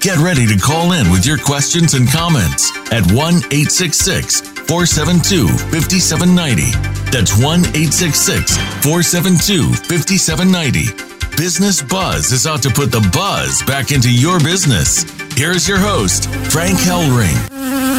[0.00, 6.72] Get ready to call in with your questions and comments at 1 866 472 5790.
[7.12, 11.36] That's 1 866 472 5790.
[11.36, 15.04] Business Buzz is out to put the buzz back into your business.
[15.36, 17.48] Here's your host, Frank Hellring.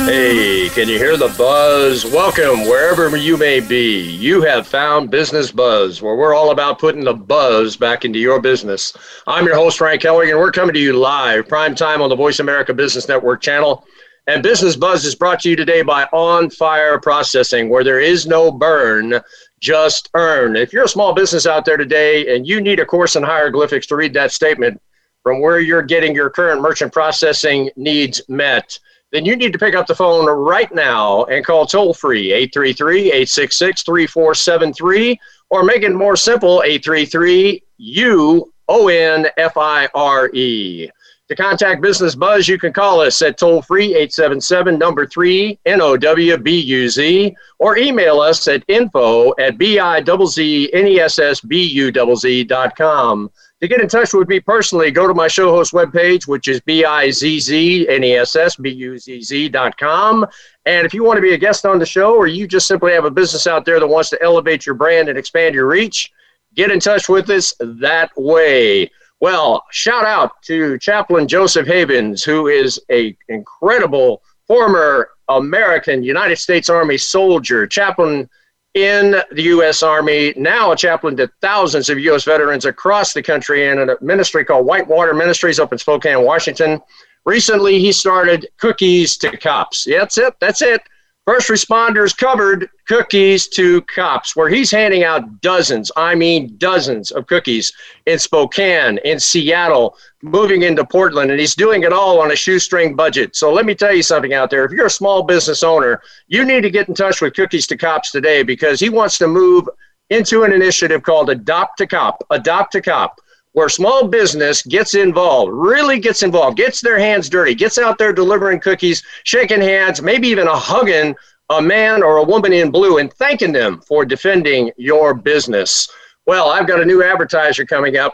[0.05, 2.05] Hey, can you hear the buzz?
[2.05, 4.01] Welcome wherever you may be.
[4.01, 8.39] You have found Business Buzz, where we're all about putting the buzz back into your
[8.41, 8.95] business.
[9.25, 12.15] I'm your host, Frank Hellring, and we're coming to you live, prime time on the
[12.15, 13.85] Voice America Business Network channel.
[14.27, 18.27] And Business Buzz is brought to you today by On Fire Processing, where there is
[18.27, 19.19] no burn,
[19.59, 20.55] just earn.
[20.55, 23.87] If you're a small business out there today and you need a course in hieroglyphics
[23.87, 24.81] to read that statement
[25.23, 28.77] from where you're getting your current merchant processing needs met,
[29.11, 33.07] then you need to pick up the phone right now and call toll free 833
[33.07, 35.19] 866 3473
[35.49, 40.89] or make it more simple 833 U O N F I R E.
[41.27, 45.81] To contact Business Buzz, you can call us at toll free 877 number 3 N
[45.81, 50.87] O W B U Z or email us at info at B I Z N
[50.87, 53.29] E S S B U Z dot com.
[53.61, 56.59] To get in touch with me personally, go to my show host webpage, which is
[56.61, 60.25] B-I-Z-Z-N-E-S-S-B-U-Z-Z dot com.
[60.65, 62.91] And if you want to be a guest on the show or you just simply
[62.93, 66.11] have a business out there that wants to elevate your brand and expand your reach,
[66.55, 68.89] get in touch with us that way.
[69.19, 76.67] Well, shout out to Chaplain Joseph Havens, who is a incredible former American United States
[76.67, 77.67] Army soldier.
[77.67, 78.27] Chaplain
[78.73, 79.83] in the U.S.
[79.83, 82.23] Army, now a chaplain to thousands of U.S.
[82.23, 86.81] veterans across the country in a ministry called Whitewater Ministries up in Spokane, Washington.
[87.25, 89.85] Recently, he started Cookies to Cops.
[89.85, 90.33] Yeah, that's it.
[90.39, 90.81] That's it.
[91.27, 97.27] First responders covered cookies to cops, where he's handing out dozens, I mean dozens of
[97.27, 97.71] cookies
[98.07, 102.95] in Spokane, in Seattle, moving into Portland, and he's doing it all on a shoestring
[102.95, 103.35] budget.
[103.35, 104.65] So let me tell you something out there.
[104.65, 107.77] If you're a small business owner, you need to get in touch with Cookies to
[107.77, 109.69] Cops today because he wants to move
[110.09, 112.23] into an initiative called Adopt a Cop.
[112.31, 113.21] Adopt a Cop
[113.53, 118.13] where small business gets involved, really gets involved, gets their hands dirty, gets out there
[118.13, 121.15] delivering cookies, shaking hands, maybe even a hugging
[121.49, 125.89] a man or a woman in blue and thanking them for defending your business.
[126.25, 128.13] Well, I've got a new advertiser coming up.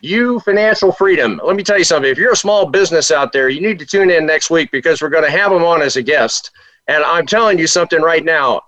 [0.00, 1.38] You Financial Freedom.
[1.44, 2.10] Let me tell you something.
[2.10, 5.02] If you're a small business out there, you need to tune in next week because
[5.02, 6.52] we're going to have them on as a guest.
[6.88, 8.62] And I'm telling you something right now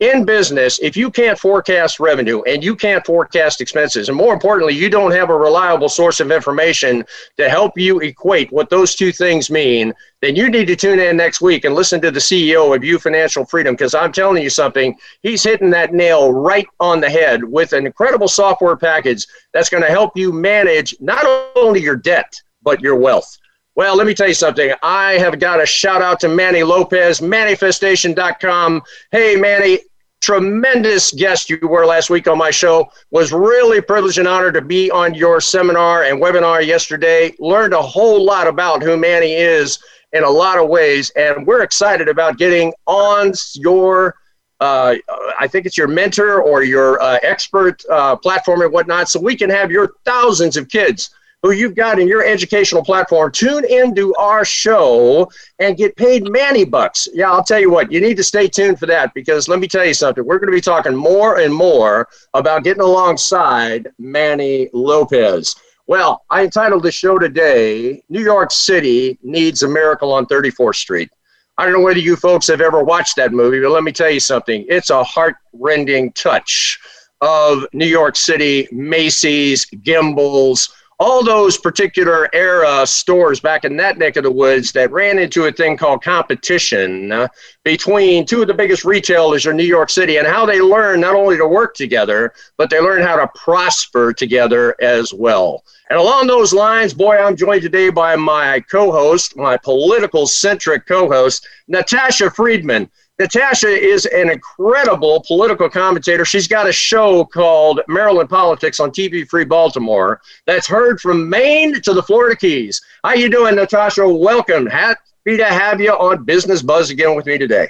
[0.00, 4.74] in business, if you can't forecast revenue and you can't forecast expenses, and more importantly,
[4.74, 7.04] you don't have a reliable source of information
[7.36, 11.16] to help you equate what those two things mean, then you need to tune in
[11.16, 14.50] next week and listen to the CEO of You Financial Freedom because I'm telling you
[14.50, 19.68] something, he's hitting that nail right on the head with an incredible software package that's
[19.68, 21.24] going to help you manage not
[21.56, 23.36] only your debt, but your wealth.
[23.78, 24.72] Well, let me tell you something.
[24.82, 28.82] I have got a shout out to Manny Lopez, manifestation.com.
[29.12, 29.78] Hey, Manny,
[30.20, 32.90] tremendous guest you were last week on my show.
[33.10, 37.34] Was really privileged and honored to be on your seminar and webinar yesterday.
[37.38, 39.78] Learned a whole lot about who Manny is
[40.12, 44.14] in a lot of ways, and we're excited about getting on your.
[44.60, 44.96] Uh,
[45.38, 49.36] I think it's your mentor or your uh, expert uh, platform and whatnot, so we
[49.36, 51.10] can have your thousands of kids
[51.42, 56.64] who you've got in your educational platform tune into our show and get paid Manny
[56.64, 57.08] bucks.
[57.12, 59.68] Yeah, I'll tell you what, you need to stay tuned for that because let me
[59.68, 60.24] tell you something.
[60.24, 65.54] We're going to be talking more and more about getting alongside Manny Lopez.
[65.86, 71.10] Well, I entitled the show today, New York City Needs a Miracle on 34th Street.
[71.56, 74.10] I don't know whether you folks have ever watched that movie, but let me tell
[74.10, 74.66] you something.
[74.68, 76.78] It's a heart-rending touch
[77.20, 84.16] of New York City, Macy's, Gimbels, all those particular era stores back in that neck
[84.16, 87.28] of the woods that ran into a thing called competition uh,
[87.62, 91.14] between two of the biggest retailers in New York City and how they learn not
[91.14, 95.62] only to work together, but they learn how to prosper together as well.
[95.88, 100.84] And along those lines, boy, I'm joined today by my co host, my political centric
[100.86, 102.90] co host, Natasha Friedman.
[103.18, 106.24] Natasha is an incredible political commentator.
[106.24, 111.80] She's got a show called Maryland Politics on TV Free Baltimore that's heard from Maine
[111.82, 112.80] to the Florida Keys.
[113.02, 114.08] How you doing, Natasha?
[114.08, 114.66] Welcome.
[114.66, 117.68] Happy happy to have you on Business Buzz again with me today.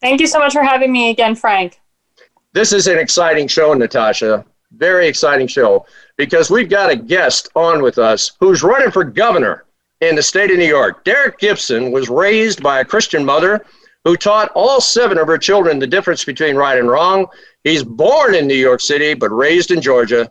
[0.00, 1.80] Thank you so much for having me again, Frank.
[2.52, 4.44] This is an exciting show, Natasha.
[4.72, 5.86] Very exciting show
[6.16, 9.64] because we've got a guest on with us who's running for governor
[10.00, 11.04] in the state of New York.
[11.04, 13.64] Derek Gibson was raised by a Christian mother
[14.04, 17.26] who taught all seven of her children the difference between right and wrong.
[17.64, 20.30] He's born in New York City, but raised in Georgia.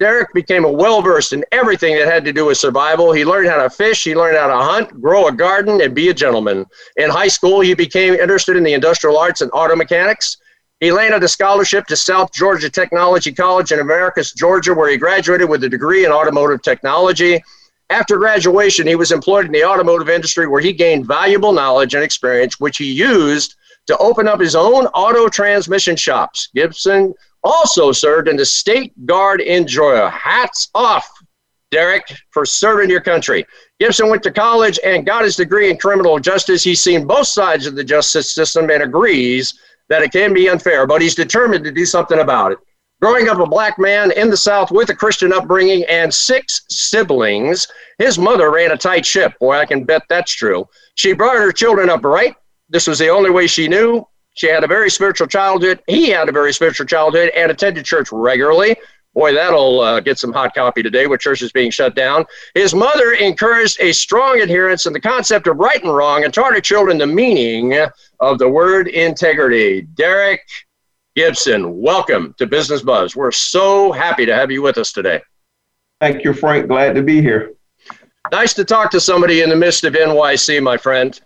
[0.00, 3.12] Derek became well versed in everything that had to do with survival.
[3.12, 6.08] He learned how to fish, he learned how to hunt, grow a garden, and be
[6.08, 6.66] a gentleman.
[6.96, 10.36] In high school, he became interested in the industrial arts and auto mechanics.
[10.80, 15.48] He landed a scholarship to South Georgia Technology College in Americus, Georgia, where he graduated
[15.48, 17.42] with a degree in automotive technology.
[17.90, 22.02] After graduation, he was employed in the automotive industry where he gained valuable knowledge and
[22.02, 26.48] experience, which he used to open up his own auto transmission shops.
[26.54, 30.08] Gibson also served in the State Guard in Georgia.
[30.08, 31.08] Hats off,
[31.70, 33.44] Derek, for serving your country.
[33.78, 36.64] Gibson went to college and got his degree in criminal justice.
[36.64, 39.58] He's seen both sides of the justice system and agrees
[39.90, 42.58] that it can be unfair, but he's determined to do something about it.
[43.04, 47.68] Growing up a black man in the South with a Christian upbringing and six siblings,
[47.98, 49.34] his mother ran a tight ship.
[49.38, 50.66] Boy, I can bet that's true.
[50.94, 52.34] She brought her children up right.
[52.70, 54.08] This was the only way she knew.
[54.36, 55.82] She had a very spiritual childhood.
[55.86, 58.74] He had a very spiritual childhood and attended church regularly.
[59.12, 62.24] Boy, that'll uh, get some hot copy today with churches being shut down.
[62.54, 66.54] His mother encouraged a strong adherence in the concept of right and wrong and taught
[66.54, 67.78] her children the meaning
[68.20, 69.82] of the word integrity.
[69.82, 70.40] Derek
[71.16, 73.14] Gibson, welcome to Business Buzz.
[73.14, 75.22] We're so happy to have you with us today.
[76.00, 76.66] Thank you, Frank.
[76.66, 77.54] Glad to be here.
[78.32, 81.20] Nice to talk to somebody in the midst of NYC, my friend.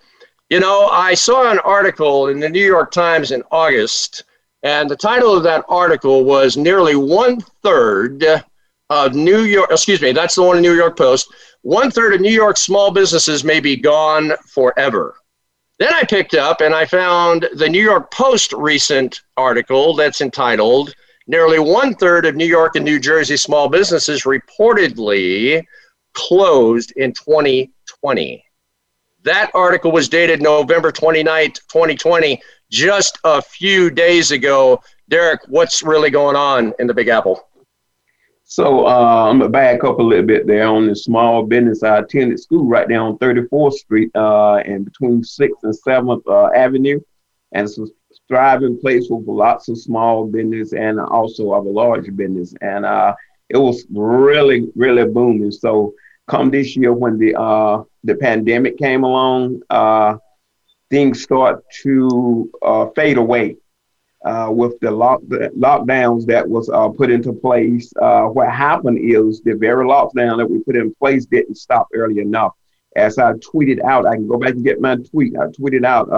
[0.51, 4.25] You know, I saw an article in the New York Times in August,
[4.63, 8.25] and the title of that article was Nearly One Third
[8.91, 11.33] of New York, excuse me, that's the one in New York Post.
[11.63, 15.17] One third of New York small businesses may be gone forever.
[15.79, 20.95] Then I picked up and I found the New York Post recent article that's entitled
[21.31, 25.63] Nearly one third of New York and New Jersey small businesses reportedly
[26.15, 28.45] closed in 2020.
[29.25, 32.41] That article was dated November 29th, 2020,
[32.71, 34.81] just a few days ago.
[35.11, 37.47] Derek, what's really going on in the Big Apple?
[38.51, 41.83] So uh, I'm gonna back up a little bit there on the small business.
[41.83, 46.51] I attended school right there on 34th Street uh, and between 6th and 7th uh,
[46.57, 46.99] Avenue,
[47.53, 47.87] and it's a
[48.27, 52.55] thriving place with lots of small business and also of a large business.
[52.63, 53.15] And uh,
[53.51, 55.51] it was really, really booming.
[55.51, 55.93] So
[56.27, 60.17] come this year when the uh, the pandemic came along, uh,
[60.89, 62.51] things start to
[62.97, 63.59] fade away
[64.25, 67.93] uh, with the, lock, the lockdowns that was uh, put into place.
[68.01, 72.21] Uh, what happened is the very lockdown that we put in place didn't stop early
[72.21, 72.53] enough.
[72.97, 75.37] As I tweeted out, I can go back and get my tweet.
[75.37, 76.09] I tweeted out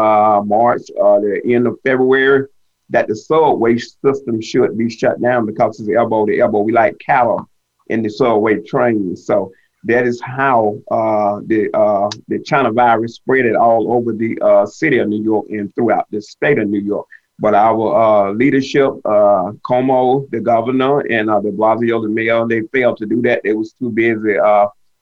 [0.47, 2.47] March, the end of February,
[2.91, 6.61] that the subway system should be shut down because it's elbow to elbow.
[6.61, 7.49] We like cattle
[7.89, 9.17] in the subway train.
[9.17, 9.53] So
[9.85, 14.67] that is how uh, the uh, the China virus spread it all over the uh,
[14.67, 17.07] city of New York and throughout the state of New York.
[17.41, 22.99] But our uh, leadership, uh, Cuomo, the governor, and uh, Blasio, the mayor, they failed
[22.99, 23.41] to do that.
[23.43, 24.37] They was too busy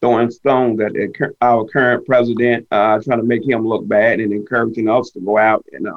[0.01, 0.93] throwing stones at
[1.41, 5.67] our current president, trying to make him look bad and encouraging us to go out
[5.73, 5.89] and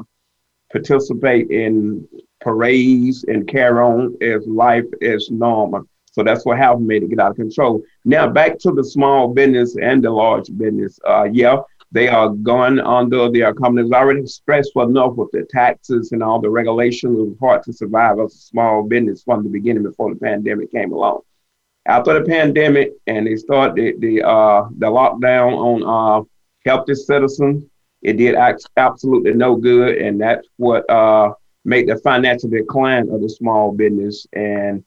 [0.71, 2.07] participate in
[2.39, 5.83] parades and carry on as life is normal.
[6.12, 7.83] So that's what happened made it get out of control.
[8.03, 11.00] Now back to the small business and the large business.
[11.07, 11.57] Uh, yeah,
[11.91, 16.50] they are going under their companies already stressful enough with the taxes and all the
[16.50, 17.17] regulations.
[17.17, 20.71] It was hard to survive as a small business from the beginning before the pandemic
[20.71, 21.21] came along.
[21.86, 26.24] After the pandemic and they started the the, uh, the lockdown on uh,
[26.65, 27.65] healthy citizens,
[28.01, 28.36] it did
[28.77, 31.33] absolutely no good, and that's what uh,
[31.65, 34.83] made the financial decline of the small business and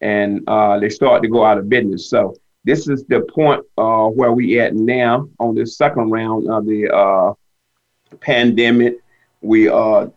[0.00, 2.08] and uh, they start to go out of business.
[2.08, 2.36] So
[2.68, 6.94] this is the point uh, where we at now on the second round of the
[6.94, 7.32] uh,
[8.20, 8.98] pandemic.
[9.40, 10.08] We uh,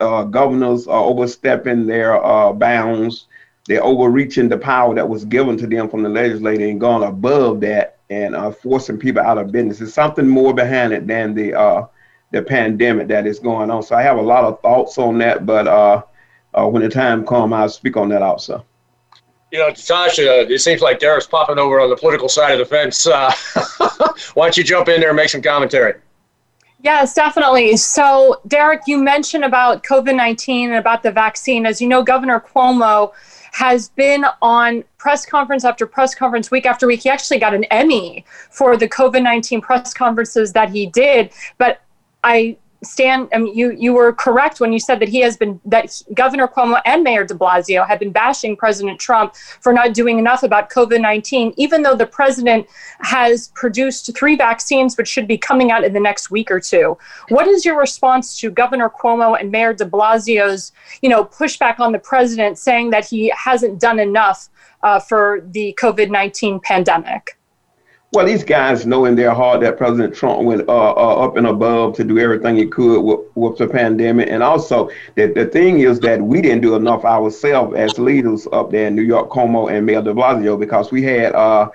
[0.00, 3.26] uh, governors are overstepping their uh, bounds.
[3.66, 7.60] They're overreaching the power that was given to them from the legislature and going above
[7.60, 9.76] that and forcing people out of business.
[9.76, 11.86] There's something more behind it than the
[12.30, 13.82] the pandemic that is going on.
[13.82, 16.08] So I have a lot of thoughts on that, but
[16.54, 18.64] when the time comes, I'll speak on that also
[19.50, 22.64] you know, Tasha, it seems like Derek's popping over on the political side of the
[22.66, 23.06] fence.
[23.06, 23.32] Uh,
[24.34, 25.94] why don't you jump in there and make some commentary?
[26.82, 27.76] Yes, definitely.
[27.76, 31.66] So, Derek, you mentioned about COVID 19 and about the vaccine.
[31.66, 33.12] As you know, Governor Cuomo
[33.52, 37.02] has been on press conference after press conference, week after week.
[37.02, 41.32] He actually got an Emmy for the COVID 19 press conferences that he did.
[41.56, 41.80] But
[42.22, 45.60] I stand I mean, you you were correct when you said that he has been
[45.64, 50.18] that governor cuomo and mayor de blasio have been bashing president trump for not doing
[50.18, 52.66] enough about covid-19 even though the president
[53.00, 56.96] has produced three vaccines which should be coming out in the next week or two.
[57.30, 61.92] What is your response to governor cuomo and mayor de blasio's you know pushback on
[61.92, 64.48] the president saying that he hasn't done enough
[64.82, 67.37] uh, for the covid-19 pandemic
[68.12, 71.46] well, these guys know in their heart that President Trump went uh, uh, up and
[71.46, 74.30] above to do everything he could with, with the pandemic.
[74.30, 78.70] And also, the, the thing is that we didn't do enough ourselves as leaders up
[78.70, 81.68] there in New York, Cuomo and Mayor de Blasio, because we had uh,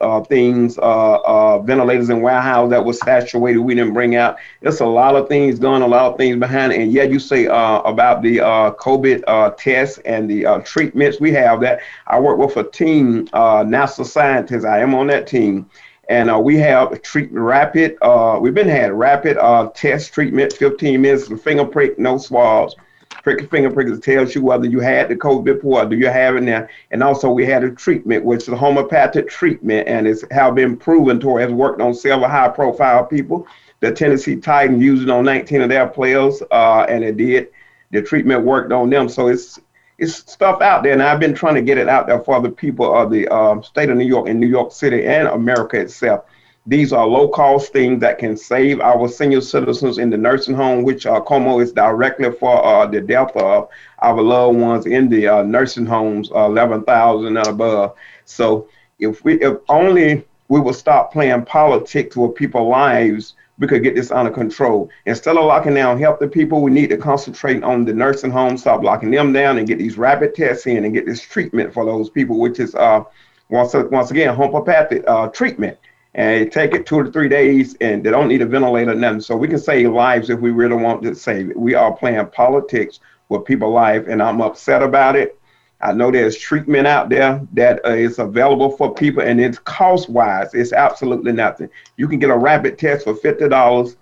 [0.00, 4.36] uh things, uh, uh, ventilators in warehouse that was saturated, we didn't bring out.
[4.60, 6.80] There's a lot of things done, a lot of things behind it.
[6.80, 11.80] And yeah, you say about the COVID tests and the treatments, we have that.
[12.06, 15.68] I work with a team, NASA scientists, I am on that team
[16.10, 17.96] and uh, we have treat rapid.
[18.02, 22.74] Uh, we've been had rapid uh, test treatment, 15 minutes, finger prick, no swabs.
[23.22, 26.42] Prick finger prick tells you whether you had the COVID before, do you have it
[26.42, 26.66] now?
[26.90, 30.76] And also we had a treatment, which is a homeopathic treatment, and it's have been
[30.76, 33.46] proven to has worked on several high-profile people.
[33.78, 37.48] The Tennessee Titans used it on 19 of their players, uh, and it did.
[37.92, 39.60] The treatment worked on them, so it's
[40.00, 42.48] it's stuff out there, and I've been trying to get it out there for the
[42.48, 46.24] people of the um, state of New York and New York City and America itself.
[46.66, 50.84] These are low cost things that can save our senior citizens in the nursing home,
[50.84, 53.68] which uh, Cuomo is directly for uh, the death of
[54.00, 57.94] our loved ones in the uh, nursing homes, uh, 11,000 and above.
[58.24, 63.82] So if we, if only we will stop playing politics with people's lives we could
[63.82, 64.90] get this under control.
[65.04, 68.82] Instead of locking down healthy people, we need to concentrate on the nursing homes, stop
[68.82, 72.08] locking them down, and get these rapid tests in and get this treatment for those
[72.10, 73.04] people, which is uh,
[73.50, 75.78] once once again homeopathic uh, treatment.
[76.12, 79.20] And take it two to three days, and they don't need a ventilator, nothing.
[79.20, 81.56] So we can save lives if we really want to save it.
[81.56, 82.98] We are playing politics
[83.28, 85.39] with people's life, and I'm upset about it.
[85.82, 90.10] I know there's treatment out there that uh, is available for people, and it's cost
[90.10, 91.70] wise, it's absolutely nothing.
[91.96, 93.96] You can get a rapid test for fifty dollars.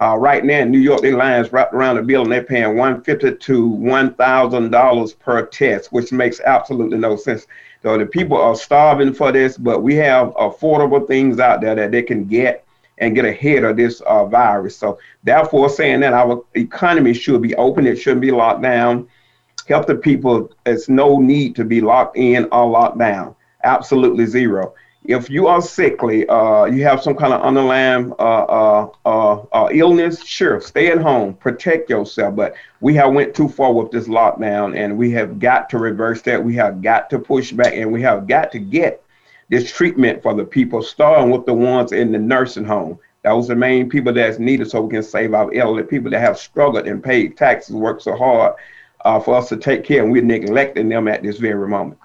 [0.00, 2.30] Uh, right now in New York, the lines wrapped around the building.
[2.30, 7.46] They're paying one fifty to one thousand dollars per test, which makes absolutely no sense.
[7.82, 11.92] So the people are starving for this, but we have affordable things out there that
[11.92, 12.64] they can get
[12.98, 14.76] and get ahead of this uh, virus.
[14.76, 19.08] So therefore, saying that our economy should be open, it shouldn't be locked down
[19.68, 20.50] help the people.
[20.64, 23.34] There's no need to be locked in or locked down.
[23.64, 24.74] Absolutely zero.
[25.04, 29.68] If you are sickly, uh, you have some kind of underlying uh, uh, uh, uh,
[29.72, 32.36] illness, sure, stay at home, protect yourself.
[32.36, 36.22] But we have went too far with this lockdown, and we have got to reverse
[36.22, 36.44] that.
[36.44, 39.02] We have got to push back, and we have got to get
[39.48, 42.98] this treatment for the people, starting with the ones in the nursing home.
[43.24, 46.20] Those are the main people that's needed so we can save our elderly people that
[46.20, 48.54] have struggled and paid taxes, worked so hard
[49.04, 51.98] uh, for us to take care, and we're neglecting them at this very moment.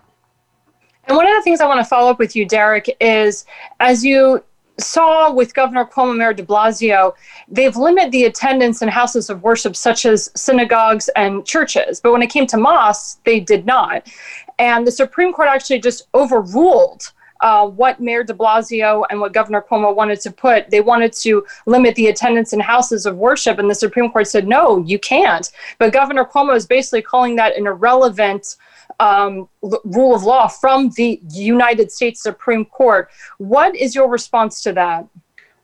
[1.06, 3.46] And one of the things I want to follow up with you, Derek, is
[3.80, 4.44] as you
[4.80, 7.14] saw with Governor Cuomo, Mayor de Blasio,
[7.48, 12.00] they've limited the attendance in houses of worship such as synagogues and churches.
[12.00, 14.08] But when it came to mosques, they did not.
[14.60, 19.64] And the Supreme Court actually just overruled uh, what Mayor de Blasio and what Governor
[19.68, 20.70] Cuomo wanted to put.
[20.70, 24.48] They wanted to limit the attendance in houses of worship, and the Supreme Court said,
[24.48, 25.52] no, you can't.
[25.78, 28.56] But Governor Cuomo is basically calling that an irrelevant
[29.00, 33.10] um, l- rule of law from the United States Supreme Court.
[33.38, 35.08] What is your response to that?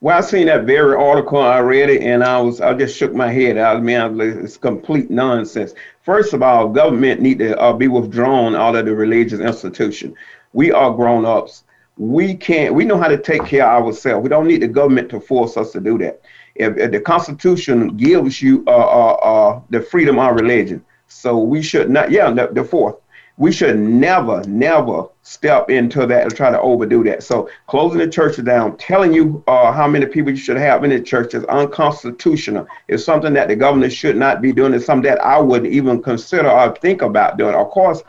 [0.01, 1.39] Well, I seen that very article.
[1.39, 3.57] I read it, and I was I just shook my head.
[3.57, 5.73] I mean, it's complete nonsense.
[6.01, 10.13] First of all, government need to uh, be withdrawn out of the religious institution.
[10.53, 11.63] We are grown ups.
[11.97, 12.73] We can't.
[12.73, 14.23] We know how to take care of ourselves.
[14.23, 16.21] We don't need the government to force us to do that.
[16.55, 21.61] If, if the Constitution gives you uh, uh, uh, the freedom of religion, so we
[21.61, 22.11] should not.
[22.11, 22.95] Yeah, the, the fourth.
[23.37, 27.23] We should never, never step into that and try to overdo that.
[27.23, 30.91] So closing the churches down, telling you uh, how many people you should have in
[30.91, 32.67] the church is unconstitutional.
[32.87, 34.75] It's something that the government should not be doing.
[34.75, 37.55] It's something that I wouldn't even consider or think about doing.
[37.55, 38.03] Of course,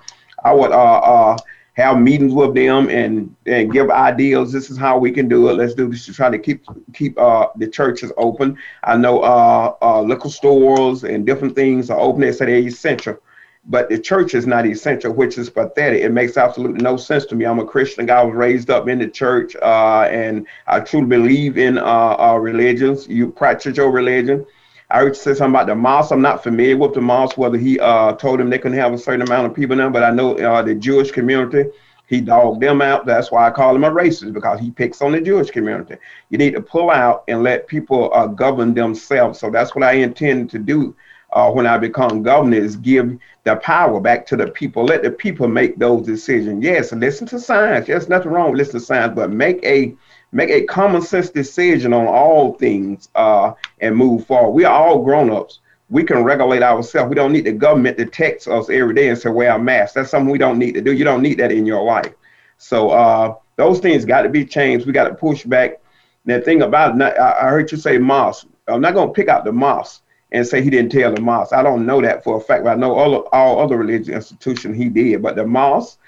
[0.44, 1.36] I would uh, uh,
[1.74, 4.52] have meetings with them and and give ideas.
[4.52, 5.54] This is how we can do it.
[5.54, 8.56] Let's do this to try to keep keep uh, the churches open.
[8.84, 12.22] I know uh, uh, liquor stores and different things are open.
[12.22, 13.18] They say they're essential,
[13.66, 16.02] but the church is not essential, which is pathetic.
[16.02, 17.44] It makes absolutely no sense to me.
[17.44, 18.08] I'm a Christian.
[18.08, 22.40] I was raised up in the church, uh, and I truly believe in uh, our
[22.40, 23.08] religions.
[23.08, 24.46] You practice your religion.
[24.94, 26.12] I heard you say something about the mosque.
[26.12, 28.98] I'm not familiar with the mosque, whether he uh, told them they can have a
[28.98, 31.64] certain amount of people now, but I know uh, the Jewish community
[32.06, 33.04] He dogged them out.
[33.04, 35.96] That's why I call him a racist because he picks on the Jewish community.
[36.30, 39.40] You need to pull out and let people uh, govern themselves.
[39.40, 40.94] So that's what I intend to do
[41.32, 44.84] uh, when I become governor is give the power back to the people.
[44.84, 46.62] Let the people make those decisions.
[46.62, 47.88] Yes, listen to science.
[47.88, 49.96] There's nothing wrong with listening to science, but make a
[50.34, 54.50] make a common sense decision on all things uh, and move forward.
[54.50, 55.60] We are all grown ups.
[55.90, 57.08] We can regulate ourselves.
[57.08, 59.94] We don't need the government to text us every day and say wear a mask.
[59.94, 60.92] That's something we don't need to do.
[60.92, 62.12] You don't need that in your life.
[62.58, 64.86] So uh, those things got to be changed.
[64.86, 65.80] We got to push back.
[66.24, 68.46] The thing about it, I heard you say mosque.
[68.66, 71.52] I'm not going to pick out the mosque and say he didn't tell the mosque.
[71.52, 74.76] I don't know that for a fact, but I know all, all other religious institutions
[74.76, 75.22] he did.
[75.22, 75.98] But the mosque,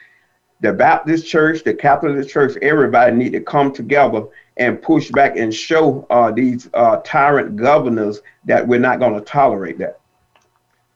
[0.61, 4.25] the Baptist church, the Catholic church, everybody need to come together
[4.57, 9.21] and push back and show uh, these uh, tyrant governors that we're not going to
[9.21, 10.01] tolerate that.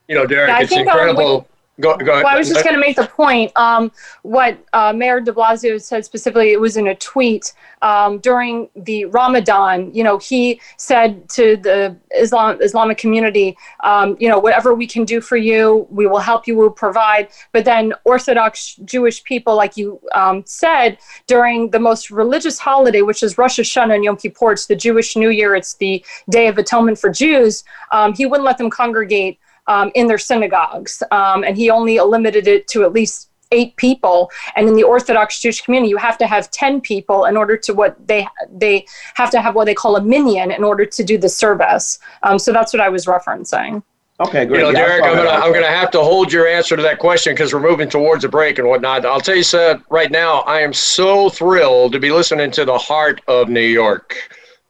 [0.07, 1.47] You know, Derek, yeah, it's incredible.
[1.81, 2.23] Go, go ahead.
[2.23, 3.51] Well, I was just going to make the point.
[3.55, 8.69] Um, what uh, Mayor de Blasio said specifically, it was in a tweet um, during
[8.75, 9.93] the Ramadan.
[9.93, 15.05] You know, he said to the Islam Islamic community, um, you know, whatever we can
[15.05, 17.29] do for you, we will help you, we'll provide.
[17.51, 23.23] But then Orthodox Jewish people, like you um, said, during the most religious holiday, which
[23.23, 26.59] is Rosh Hashanah and Yom Kippur, it's the Jewish New Year, it's the Day of
[26.59, 27.63] Atonement for Jews.
[27.91, 31.03] Um, he wouldn't let them congregate um, in their synagogues.
[31.11, 35.41] Um, and he only limited it to at least eight people and in the orthodox
[35.41, 39.29] jewish community you have to have 10 people in order to what they they have
[39.29, 42.53] to have what they call a minyan in order to do the service um, so
[42.53, 43.83] that's what i was referencing
[44.21, 44.59] Okay, great.
[44.59, 46.99] You know, yeah, Derek, I'm gonna I'm gonna have to hold your answer to that
[46.99, 49.03] question because we're moving towards a break and whatnot.
[49.03, 52.77] I'll tell you, sir, right now, I am so thrilled to be listening to the
[52.77, 54.15] heart of New York.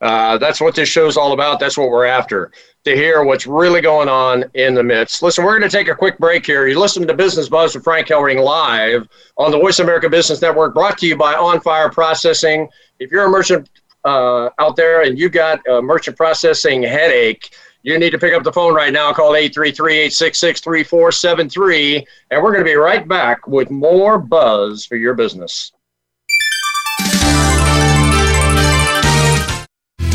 [0.02, 1.60] Uh, that's what this show's all about.
[1.60, 2.52] That's what we're after
[2.84, 5.22] to hear what's really going on in the midst.
[5.22, 6.68] Listen, we're going to take a quick break here.
[6.68, 10.74] You listen to Business Buzz with Frank Hellring live on the Voice America Business Network,
[10.74, 12.68] brought to you by On Fire Processing.
[13.00, 13.70] If you're a merchant
[14.04, 17.54] uh, out there and you've got a merchant processing headache,
[17.84, 19.14] you need to pick up the phone right now.
[19.14, 25.74] Call 833-866-3473, and we're going to be right back with more buzz for your business.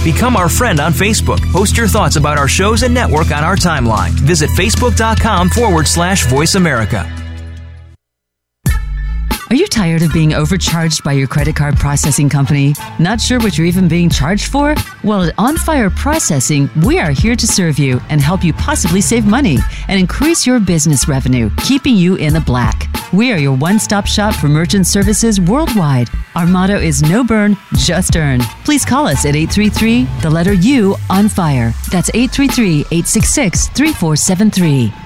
[0.06, 1.40] Become our friend on Facebook.
[1.50, 4.10] Post your thoughts about our shows and network on our timeline.
[4.10, 7.12] Visit facebook.com forward slash voice America.
[9.50, 12.72] Are you tired of being overcharged by your credit card processing company?
[13.00, 14.76] Not sure what you're even being charged for?
[15.02, 19.00] Well, at On Fire Processing, we are here to serve you and help you possibly
[19.00, 22.95] save money and increase your business revenue, keeping you in the black.
[23.12, 26.08] We are your one stop shop for merchant services worldwide.
[26.34, 28.40] Our motto is no burn, just earn.
[28.64, 31.72] Please call us at 833 the letter U on fire.
[31.90, 35.05] That's 833 866 3473.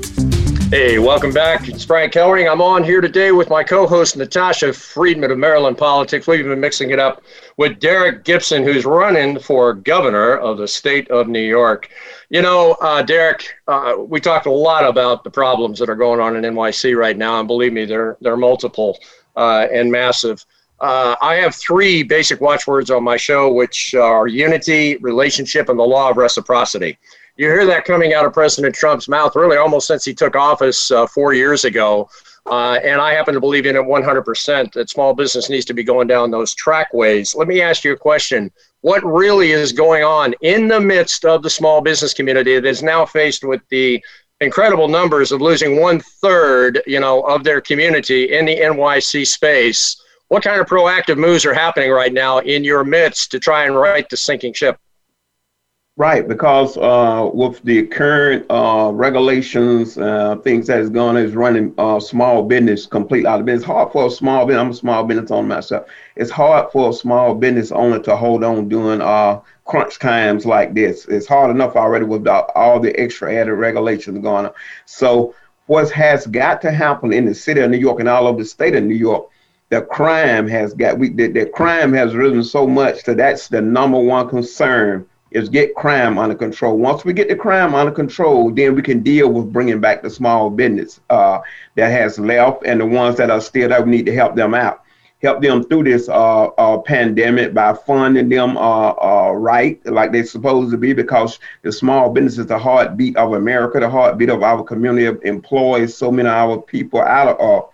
[0.71, 1.67] Hey, welcome back.
[1.67, 2.49] It's Frank Hellring.
[2.49, 6.27] I'm on here today with my co-host Natasha Friedman of Maryland Politics.
[6.27, 7.23] We've been mixing it up
[7.57, 11.89] with Derek Gibson, who's running for governor of the state of New York.
[12.29, 16.21] You know, uh, Derek, uh, we talked a lot about the problems that are going
[16.21, 18.97] on in NYC right now, and believe me, they're they're multiple
[19.35, 20.45] uh, and massive.
[20.79, 25.83] Uh, I have three basic watchwords on my show, which are unity, relationship, and the
[25.83, 26.97] law of reciprocity
[27.37, 30.91] you hear that coming out of President Trump's mouth really almost since he took office
[30.91, 32.09] uh, four years ago.
[32.47, 35.83] Uh, and I happen to believe in it 100% that small business needs to be
[35.83, 37.35] going down those trackways.
[37.35, 38.51] Let me ask you a question.
[38.81, 42.81] What really is going on in the midst of the small business community that is
[42.81, 44.03] now faced with the
[44.41, 50.01] incredible numbers of losing one third, you know, of their community in the NYC space?
[50.29, 53.75] What kind of proactive moves are happening right now in your midst to try and
[53.75, 54.77] right the sinking ship?
[55.97, 61.73] Right, because uh, with the current uh, regulations, uh, things that is going is running
[61.77, 63.63] uh, small business completely out of business.
[63.63, 64.61] It's hard for a small business.
[64.61, 65.87] I'm a small business owner myself.
[66.15, 70.73] It's hard for a small business owner to hold on during uh, crunch times like
[70.73, 71.05] this.
[71.09, 74.53] It's hard enough already without all the extra added regulations going on.
[74.85, 75.35] So,
[75.67, 78.45] what has got to happen in the city of New York and all over the
[78.45, 79.27] state of New York
[79.69, 83.61] the crime has got we the, the crime has risen so much that that's the
[83.61, 86.77] number one concern is get crime under control.
[86.77, 90.09] Once we get the crime under control, then we can deal with bringing back the
[90.09, 91.39] small business uh,
[91.75, 93.81] that has left and the ones that are still there.
[93.81, 94.83] We need to help them out,
[95.21, 100.25] help them through this uh, uh, pandemic by funding them uh, uh, right, like they're
[100.25, 104.43] supposed to be, because the small business is the heartbeat of America, the heartbeat of
[104.43, 107.65] our community, employs so many of our people out of uh,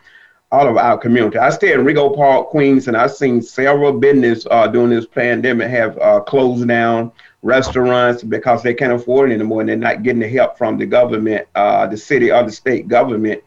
[0.53, 1.37] out of our community.
[1.37, 5.69] I stay in Rego Park, Queens, and I've seen several business uh, during this pandemic
[5.69, 7.11] have closed down
[7.43, 10.85] restaurants because they can't afford it anymore and they're not getting the help from the
[10.85, 13.41] government, uh, the city or the state government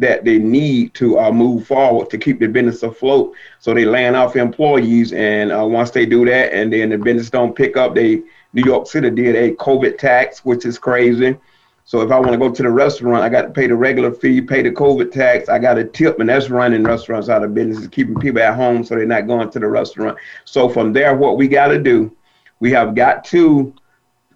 [0.00, 3.34] that they need to uh, move forward to keep the business afloat.
[3.58, 7.28] So they laying off employees, and uh, once they do that, and then the business
[7.28, 8.22] don't pick up, they
[8.52, 11.36] New York City did a COVID tax, which is crazy.
[11.84, 14.12] So if I want to go to the restaurant, I got to pay the regular
[14.12, 15.48] fee, pay the COVID tax.
[15.48, 18.84] I got to tip, and that's running restaurants out of business, keeping people at home
[18.84, 20.16] so they're not going to the restaurant.
[20.44, 22.14] So from there, what we got to do
[22.60, 23.74] we have got to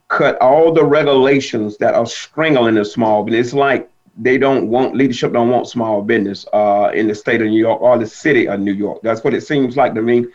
[0.09, 3.49] cut all the regulations that are strangling the small business.
[3.49, 7.49] It's like they don't want leadership don't want small business uh, in the state of
[7.49, 9.01] New York or the city of New York.
[9.03, 10.27] That's what it seems like to me.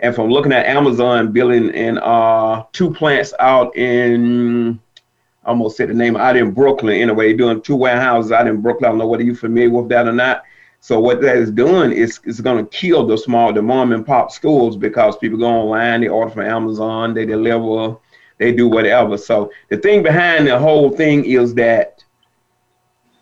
[0.00, 4.80] And from looking at Amazon building in uh, two plants out in
[5.44, 8.84] I almost said the name out in Brooklyn anyway, doing two warehouses out in Brooklyn.
[8.86, 10.42] I don't know whether you're familiar with that or not.
[10.80, 14.06] So what that is doing is is going to kill the small, the mom and
[14.06, 17.96] pop schools because people go online, they order from Amazon, they deliver,
[18.38, 19.16] they do whatever.
[19.18, 21.97] So the thing behind the whole thing is that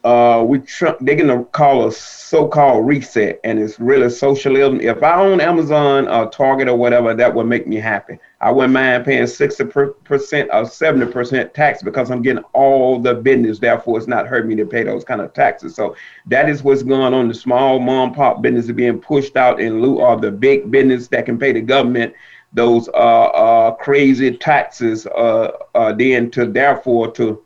[0.06, 4.80] uh, we tr- they're gonna call a so-called reset, and it's really socialism.
[4.80, 8.20] If I own Amazon or Target or whatever, that would make me happy.
[8.40, 13.14] I wouldn't mind paying sixty percent or seventy percent tax because I'm getting all the
[13.14, 13.58] business.
[13.58, 15.74] Therefore, it's not hurting me to pay those kind of taxes.
[15.74, 17.26] So that is what's going on.
[17.26, 21.08] The small mom pop business is being pushed out in lieu of the big business
[21.08, 22.14] that can pay the government
[22.52, 25.04] those uh, uh, crazy taxes.
[25.06, 27.42] Uh, uh then to therefore to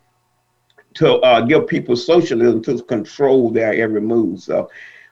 [0.94, 4.40] to uh, give people socialism to control their every move.
[4.42, 4.70] So,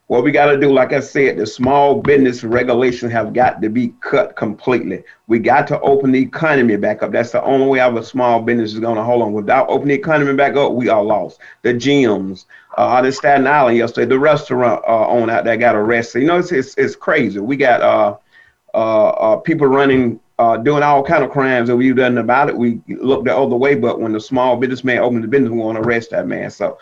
[0.09, 3.69] what we got to do, like I said, the small business regulations have got to
[3.69, 5.05] be cut completely.
[5.27, 7.12] We got to open the economy back up.
[7.12, 9.35] That's the only way our small business is going to hold on.
[9.35, 11.41] Without opening the economy back up, we are lost.
[11.61, 12.47] The gyms,
[12.79, 16.21] uh, out in Staten Island yesterday, the restaurant uh, owner out there got arrested.
[16.21, 17.38] You know, it's it's, it's crazy.
[17.38, 18.17] We got uh,
[18.73, 22.57] uh, uh, people running uh, doing all kind of crimes and we've done about it.
[22.57, 25.77] We look the other way, but when the small businessman opens the business, we want
[25.77, 26.51] to arrest that man.
[26.51, 26.79] So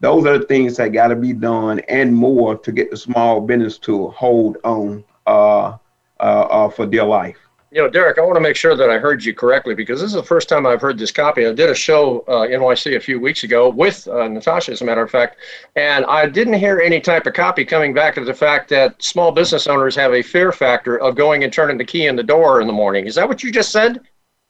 [0.00, 3.40] those are the things that got to be done and more to get the small
[3.40, 5.76] business to hold on uh,
[6.20, 8.98] uh, uh, for dear life you know, Derek, I want to make sure that I
[8.98, 11.46] heard you correctly because this is the first time I've heard this copy.
[11.46, 14.84] I did a show uh, NYC a few weeks ago with uh, Natasha, as a
[14.84, 15.36] matter of fact,
[15.76, 19.32] and I didn't hear any type of copy coming back to the fact that small
[19.32, 22.60] business owners have a fear factor of going and turning the key in the door
[22.62, 23.06] in the morning.
[23.06, 24.00] Is that what you just said?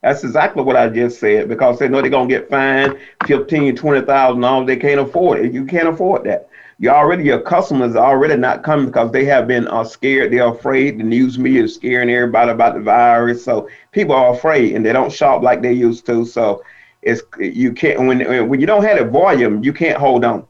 [0.02, 4.06] That's exactly what I just said because they know they're gonna get fined fifteen, twenty
[4.06, 4.68] thousand dollars.
[4.68, 5.52] They can't afford it.
[5.52, 6.47] You can't afford that.
[6.80, 10.32] You already your customers are already not coming because they have been uh, scared.
[10.32, 10.98] They're afraid.
[10.98, 13.44] The news media is scaring everybody about the virus.
[13.44, 16.24] So people are afraid and they don't shop like they used to.
[16.24, 16.62] So
[17.02, 20.46] it's you can't when when you don't have the volume, you can't hold on.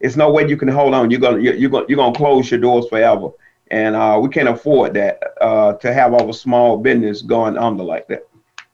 [0.00, 1.10] It's no way you can hold on.
[1.10, 3.30] You're gonna you're, gonna you're gonna close your doors forever,
[3.70, 8.06] and uh, we can't afford that uh, to have our small business going under like
[8.08, 8.29] that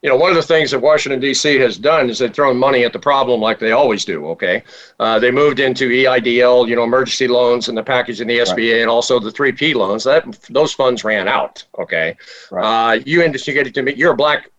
[0.07, 1.59] you know, one of the things that Washington, D.C.
[1.59, 4.63] has done is they've thrown money at the problem like they always do, okay?
[5.01, 8.75] Uh, they moved into EIDL, you know, emergency loans and the package in the SBA
[8.75, 8.81] right.
[8.83, 10.05] and also the 3P loans.
[10.05, 12.17] That Those funds ran out, okay?
[12.53, 12.93] Right.
[12.93, 14.53] Uh, you indicated to me you're a black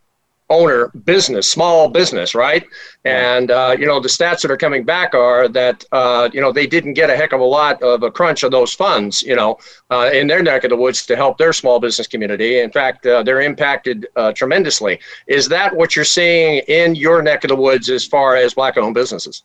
[0.50, 2.66] owner business, small business, right?
[3.06, 6.52] And uh, you know the stats that are coming back are that uh, you know
[6.52, 9.36] they didn't get a heck of a lot of a crunch of those funds, you
[9.36, 9.58] know,
[9.90, 12.60] uh, in their neck of the woods to help their small business community.
[12.60, 15.00] In fact, uh, they're impacted uh, tremendously.
[15.28, 18.96] Is that what you're seeing in your neck of the woods as far as black-owned
[18.96, 19.44] businesses?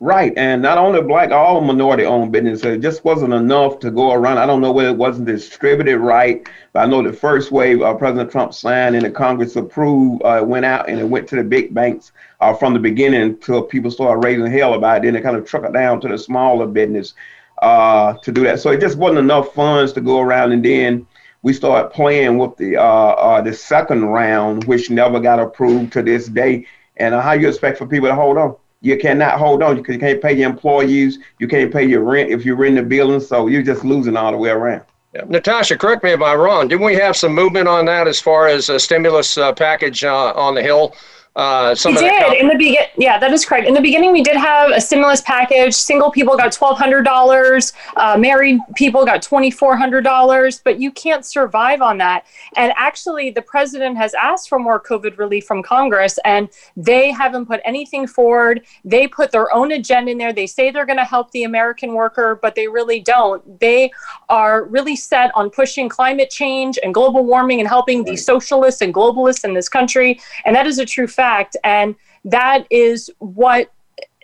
[0.00, 2.64] Right, and not only black, all minority-owned businesses.
[2.64, 4.38] It just wasn't enough to go around.
[4.38, 7.94] I don't know whether it wasn't distributed right, but I know the first wave uh,
[7.94, 11.44] President Trump signed and the Congress approved uh, went out and it went to the
[11.44, 15.02] big banks uh, from the beginning until people started raising hell about it.
[15.04, 17.14] Then it kind of trickled down to the smaller business
[17.62, 18.60] uh, to do that.
[18.60, 21.06] So it just wasn't enough funds to go around, and then
[21.42, 26.02] we started playing with the uh, uh, the second round, which never got approved to
[26.02, 26.66] this day.
[26.96, 28.56] And how you expect for people to hold on?
[28.84, 32.30] You cannot hold on because you can't pay your employees, you can't pay your rent
[32.30, 34.82] if you're in the building, so you're just losing all the way around.
[35.14, 35.22] Yeah.
[35.26, 36.68] Natasha, correct me if I'm wrong.
[36.68, 40.32] Didn't we have some movement on that as far as a stimulus uh, package uh,
[40.34, 40.94] on the Hill?
[41.36, 42.84] Uh, we did in the begin.
[42.96, 43.66] Yeah, that is correct.
[43.66, 45.74] In the beginning, we did have a stimulus package.
[45.74, 47.72] Single people got twelve hundred dollars.
[47.96, 50.60] Uh, married people got twenty four hundred dollars.
[50.62, 52.24] But you can't survive on that.
[52.56, 57.46] And actually, the president has asked for more COVID relief from Congress, and they haven't
[57.46, 58.64] put anything forward.
[58.84, 60.32] They put their own agenda in there.
[60.32, 63.58] They say they're going to help the American worker, but they really don't.
[63.58, 63.90] They
[64.28, 68.94] are really set on pushing climate change and global warming and helping the socialists and
[68.94, 70.20] globalists in this country.
[70.44, 71.56] And that is a true fact fact.
[71.64, 73.70] And that is what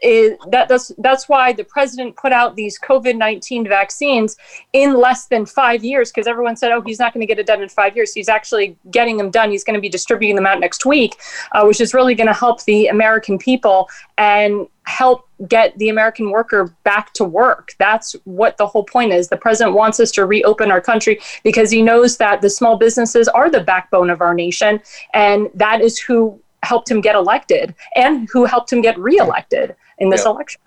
[0.02, 4.36] is that that's that's why the president put out these COVID-19 vaccines
[4.72, 7.46] in less than five years because everyone said, oh, he's not going to get it
[7.46, 8.14] done in five years.
[8.14, 9.50] He's actually getting them done.
[9.50, 11.16] He's going to be distributing them out next week,
[11.52, 16.30] uh, which is really going to help the American people and help get the American
[16.30, 17.74] worker back to work.
[17.78, 19.28] That's what the whole point is.
[19.28, 23.28] The president wants us to reopen our country because he knows that the small businesses
[23.28, 24.80] are the backbone of our nation,
[25.12, 30.08] and that is who helped him get elected and who helped him get reelected in
[30.08, 30.30] this yeah.
[30.30, 30.60] election.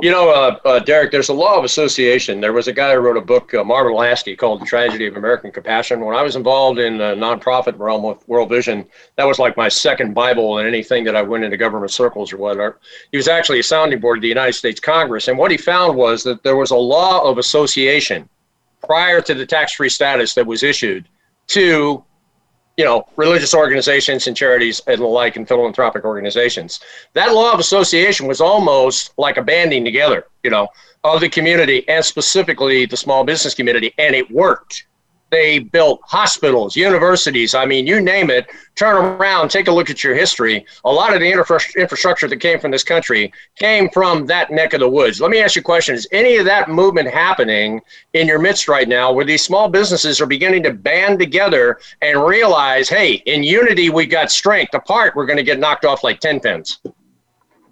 [0.00, 2.40] You know, uh, uh, Derek, there's a law of association.
[2.40, 5.16] There was a guy who wrote a book, uh, Marvin Olasky, called The Tragedy of
[5.16, 6.00] American Compassion.
[6.00, 8.84] When I was involved in the nonprofit realm with World Vision,
[9.16, 12.38] that was like my second Bible in anything that I went into government circles or
[12.38, 12.80] whatever.
[13.12, 15.28] He was actually a sounding board of the United States Congress.
[15.28, 18.28] And what he found was that there was a law of association
[18.84, 21.06] prior to the tax free status that was issued
[21.48, 22.04] to
[22.80, 26.80] you know, religious organizations and charities and the like and philanthropic organizations.
[27.12, 30.66] That law of association was almost like a banding together, you know,
[31.04, 34.86] of the community and specifically the small business community, and it worked.
[35.30, 37.54] They built hospitals, universities.
[37.54, 38.50] I mean, you name it.
[38.74, 40.66] Turn around, take a look at your history.
[40.84, 44.80] A lot of the infrastructure that came from this country came from that neck of
[44.80, 45.20] the woods.
[45.20, 47.80] Let me ask you a question: Is any of that movement happening
[48.14, 52.24] in your midst right now, where these small businesses are beginning to band together and
[52.24, 54.74] realize, hey, in unity we got strength.
[54.74, 56.80] Apart, we're going to get knocked off like ten pins.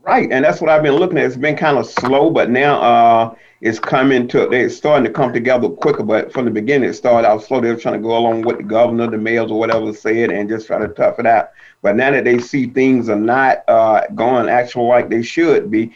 [0.03, 1.25] Right, and that's what I've been looking at.
[1.25, 2.81] It's been kind of slow, but now.
[2.81, 6.05] Uh, it's coming to they're starting to come together quicker.
[6.05, 7.61] But from the beginning, it started out slow.
[7.61, 10.49] They were trying to go along with the governor, the mayors, or whatever said, and
[10.49, 11.51] just try to tough it out.
[11.83, 15.93] But now that they see things are not uh, going actual like they should be,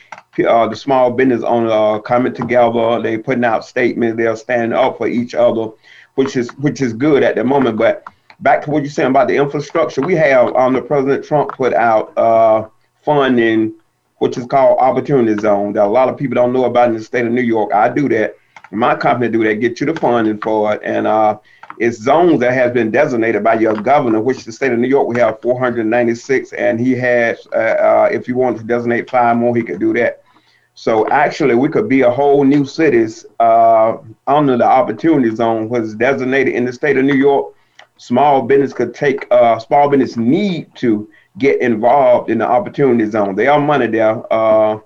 [0.47, 3.01] uh, the small business owners are coming together.
[3.01, 4.17] They putting out statements.
[4.17, 5.71] They're standing up for each other,
[6.17, 7.79] which is which is good at the moment.
[7.79, 8.05] But
[8.41, 11.75] back to what you're saying about the infrastructure, we have um, the President Trump put
[11.75, 12.69] out uh,
[13.05, 13.75] funding
[14.23, 17.03] which is called Opportunity Zone that a lot of people don't know about in the
[17.03, 17.75] state of New York.
[17.75, 18.37] I do that.
[18.71, 20.81] My company do that, get you the funding for it.
[20.85, 21.41] And uh,
[21.79, 25.09] it's zones that has been designated by your governor, which the state of New York,
[25.09, 26.53] we have 496.
[26.53, 29.93] And he has, uh, uh, if you want to designate five more, he could do
[29.95, 30.23] that.
[30.75, 33.97] So actually, we could be a whole new cities uh,
[34.29, 37.57] under the opportunity zone, was designated in the state of New York.
[37.97, 43.35] Small business could take, uh, small business need to get involved in the opportunity zone.
[43.35, 44.33] There are money there.
[44.33, 44.81] Uh,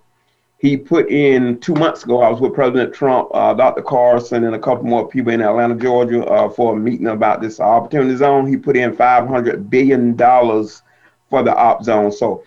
[0.58, 2.22] he put in two months ago.
[2.22, 3.82] I was with President Trump, uh, Dr.
[3.82, 7.60] Carson, and a couple more people in Atlanta, Georgia, uh, for a meeting about this
[7.60, 8.46] opportunity zone.
[8.46, 10.82] He put in 500 billion dollars
[11.28, 12.10] for the op zone.
[12.10, 12.42] So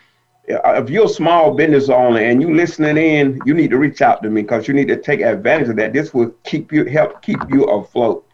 [0.49, 4.23] if you're a small business owner and you're listening in, you need to reach out
[4.23, 5.93] to me because you need to take advantage of that.
[5.93, 8.25] This will keep you help keep you afloat.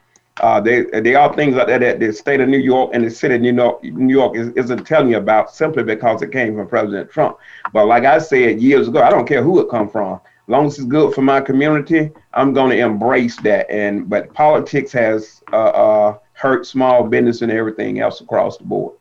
[0.41, 3.09] Uh, they they are things like that that the state of New York and the
[3.09, 6.55] city of New York, New York is, isn't telling you about simply because it came
[6.55, 7.37] from President Trump.
[7.71, 10.15] But like I said years ago, I don't care who it come from.
[10.15, 13.69] As long as it's good for my community, I'm going to embrace that.
[13.71, 18.97] And but politics has uh, uh, hurt small business and everything else across the board.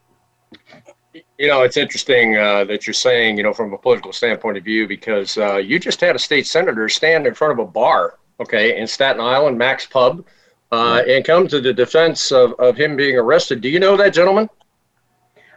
[1.36, 4.62] You know, it's interesting uh, that you're saying, you know, from a political standpoint of
[4.62, 8.18] view, because uh, you just had a state senator stand in front of a bar,
[8.38, 10.24] okay, in Staten Island, Max Pub,
[10.72, 13.60] uh, and come to the defense of, of him being arrested.
[13.60, 14.48] Do you know that gentleman?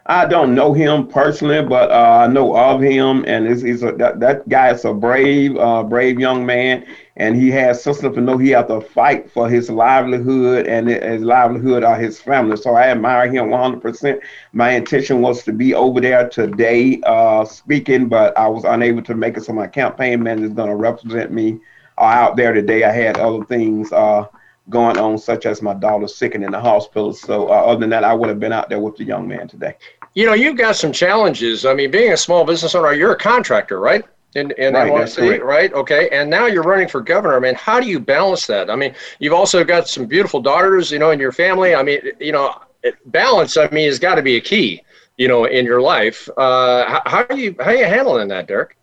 [0.09, 3.91] I don't know him personally, but uh, I know of him, and he's, he's a,
[3.93, 6.85] that, that guy is a brave, uh, brave young man,
[7.17, 11.23] and he has something to know he has to fight for his livelihood and his
[11.23, 12.55] livelihood of his family.
[12.55, 14.21] So I admire him 100%.
[14.53, 19.13] My intention was to be over there today uh, speaking, but I was unable to
[19.13, 21.59] make it, so my campaign manager is going to represent me
[21.97, 22.85] uh, out there today.
[22.85, 24.25] I had other things uh,
[24.69, 27.13] going on, such as my daughter sicking in the hospital.
[27.13, 29.47] So uh, other than that, I would have been out there with the young man
[29.47, 29.75] today.
[30.13, 31.65] You know, you've got some challenges.
[31.65, 34.03] I mean, being a small business owner, you're a contractor, right?
[34.35, 35.73] In, in right, NYC, right?
[35.73, 36.09] Okay.
[36.11, 37.37] And now you're running for governor.
[37.37, 38.69] I mean, how do you balance that?
[38.69, 41.73] I mean, you've also got some beautiful daughters, you know, in your family.
[41.73, 42.59] I mean, you know,
[43.05, 44.83] balance, I mean, has got to be a key,
[45.17, 46.29] you know, in your life.
[46.37, 48.76] Uh, how, how are you, how are you handling that, Derek?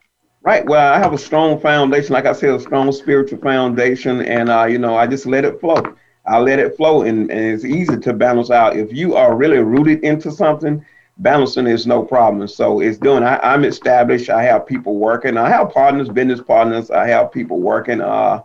[0.45, 0.67] Right.
[0.67, 4.65] Well, I have a strong foundation, like I said, a strong spiritual foundation, and uh,
[4.65, 5.83] you know, I just let it flow.
[6.27, 8.77] I let it flow, and, and it's easy to balance out.
[8.77, 10.85] If you are really rooted into something,
[11.19, 12.47] balancing is no problem.
[12.47, 13.23] So it's doing.
[13.23, 14.29] I, am established.
[14.29, 15.39] I have people working.
[15.39, 16.91] I have partners, business partners.
[16.91, 18.03] I have people working.
[18.03, 18.43] Uh,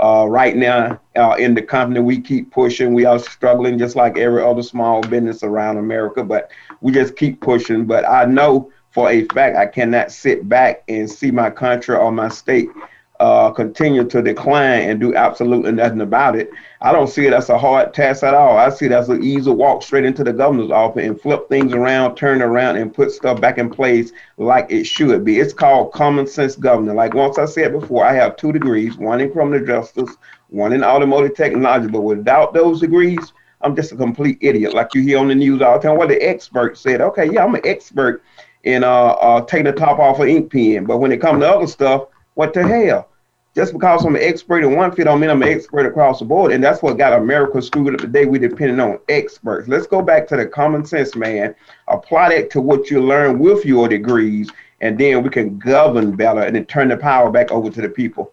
[0.00, 2.94] uh, right now uh, in the company, we keep pushing.
[2.94, 7.42] We are struggling just like every other small business around America, but we just keep
[7.42, 7.84] pushing.
[7.84, 12.12] But I know for a fact I cannot sit back and see my country or
[12.12, 12.68] my state
[13.22, 16.50] uh, continue to decline and do absolutely nothing about it.
[16.80, 18.58] I don't see it as a hard task at all.
[18.58, 21.72] I see it as an easy walk straight into the governor's office and flip things
[21.72, 25.38] around, turn around, and put stuff back in place like it should be.
[25.38, 26.96] It's called common sense government.
[26.96, 30.10] Like once I said before, I have two degrees, one in criminal justice,
[30.48, 31.86] one in automotive technology.
[31.86, 34.74] But without those degrees, I'm just a complete idiot.
[34.74, 35.96] Like you hear on the news all the time.
[35.96, 38.24] What the expert said, okay, yeah, I'm an expert
[38.64, 40.84] in uh, uh, taking the top off of ink pen.
[40.84, 43.08] But when it comes to other stuff, what the hell?
[43.54, 46.24] Just because I'm an expert in one field, I mean I'm an expert across the
[46.24, 48.24] board, and that's what got America screwed up today.
[48.24, 49.68] We're depending on experts.
[49.68, 51.54] Let's go back to the common sense, man.
[51.88, 54.48] Apply that to what you learn with your degrees,
[54.80, 57.90] and then we can govern better and then turn the power back over to the
[57.90, 58.32] people.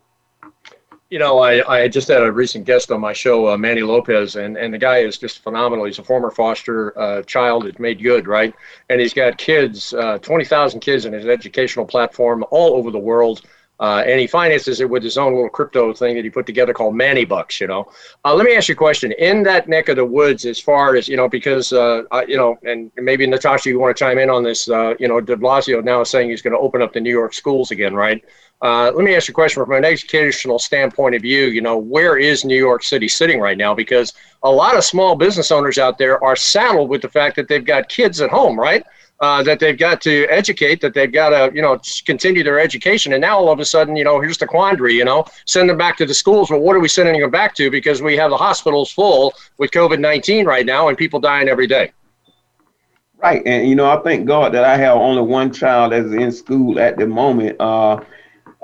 [1.09, 4.35] You know, I, I just had a recent guest on my show, uh, Manny Lopez,
[4.35, 5.85] and, and the guy is just phenomenal.
[5.85, 8.53] He's a former foster uh, child that's made good, right?
[8.89, 13.41] And he's got kids, uh, 20,000 kids in his educational platform all over the world.
[13.79, 16.73] Uh, and he finances it with his own little crypto thing that he put together
[16.73, 17.61] called Manny Bucks.
[17.61, 17.89] You know,
[18.25, 19.13] uh, let me ask you a question.
[19.13, 22.35] In that neck of the woods, as far as you know, because uh, I, you
[22.35, 24.69] know, and maybe Natasha, you want to chime in on this.
[24.69, 27.09] Uh, you know, De Blasio now is saying he's going to open up the New
[27.09, 28.21] York schools again, right?
[28.61, 31.45] Uh, let me ask you a question from an educational standpoint of view.
[31.45, 33.73] You know, where is New York City sitting right now?
[33.73, 37.47] Because a lot of small business owners out there are saddled with the fact that
[37.47, 38.83] they've got kids at home, right?
[39.21, 43.13] Uh, that they've got to educate, that they've got to, you know, continue their education.
[43.13, 45.77] And now all of a sudden, you know, here's the quandary, you know, send them
[45.77, 46.49] back to the schools.
[46.49, 47.69] Well, what are we sending them back to?
[47.69, 51.67] Because we have the hospitals full with COVID 19 right now and people dying every
[51.67, 51.91] day.
[53.17, 53.41] Right.
[53.45, 56.79] And, you know, I thank God that I have only one child that's in school
[56.79, 57.59] at the moment.
[57.59, 57.99] Uh,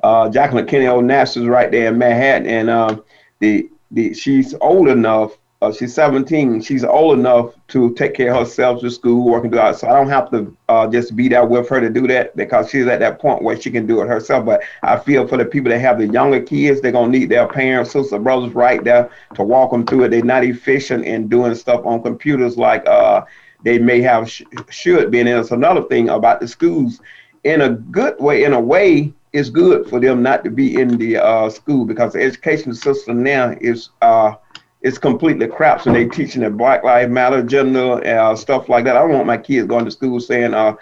[0.03, 2.47] uh, Jacqueline Kennedy Onassis is right there in Manhattan.
[2.47, 2.97] And uh,
[3.39, 6.61] the, the she's old enough uh, she's 17.
[6.61, 10.09] She's old enough to take care of herself to school, working do So I don't
[10.09, 13.19] have to uh, just be there with her to do that because she's at that
[13.19, 14.45] point where she can do it herself.
[14.45, 17.47] But I feel for the people that have the younger kids, they're gonna need their
[17.47, 20.09] parents, sisters, brothers right there to walk them through it.
[20.09, 23.23] They're not efficient in doing stuff on computers like uh,
[23.63, 25.21] they may have sh- should be.
[25.21, 27.01] And it's another thing about the schools.
[27.43, 30.97] In a good way, in a way, it's good for them not to be in
[30.97, 34.33] the uh, school because the education system now is uh,
[34.81, 35.81] it's completely crap.
[35.81, 38.95] So they teaching the Black Lives Matter agenda, uh, stuff like that.
[38.95, 40.75] I don't want my kids going to school saying, uh,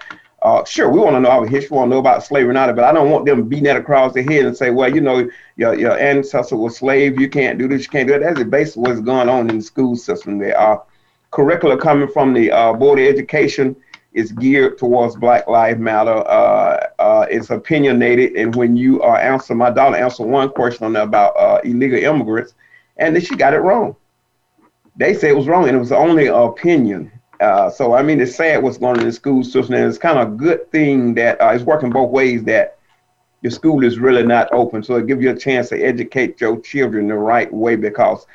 [0.43, 2.57] uh, sure, we want to know our history, we want to know about slavery and
[2.59, 4.93] all that, but I don't want them beating that across the head and say, well,
[4.93, 8.35] you know, your, your ancestor was slave, you can't do this, you can't do that.
[8.35, 10.37] That's basically what's going on in the school system.
[10.37, 10.83] The are
[11.31, 13.75] curricula coming from the uh, Board of Education
[14.13, 16.11] is geared towards Black Lives Matter.
[16.27, 21.35] Uh, uh, it's opinionated, and when you uh, answer, my daughter answered one question about
[21.37, 22.53] uh, illegal immigrants,
[22.97, 23.95] and then she got it wrong.
[24.95, 27.11] They say it was wrong, and it was only an opinion.
[27.39, 29.97] Uh, so I mean, it's sad what's going on in the school system, and it's
[29.97, 32.43] kind of a good thing that uh, it's working both ways.
[32.43, 32.77] That
[33.41, 36.59] your school is really not open, so it gives you a chance to educate your
[36.61, 38.25] children the right way because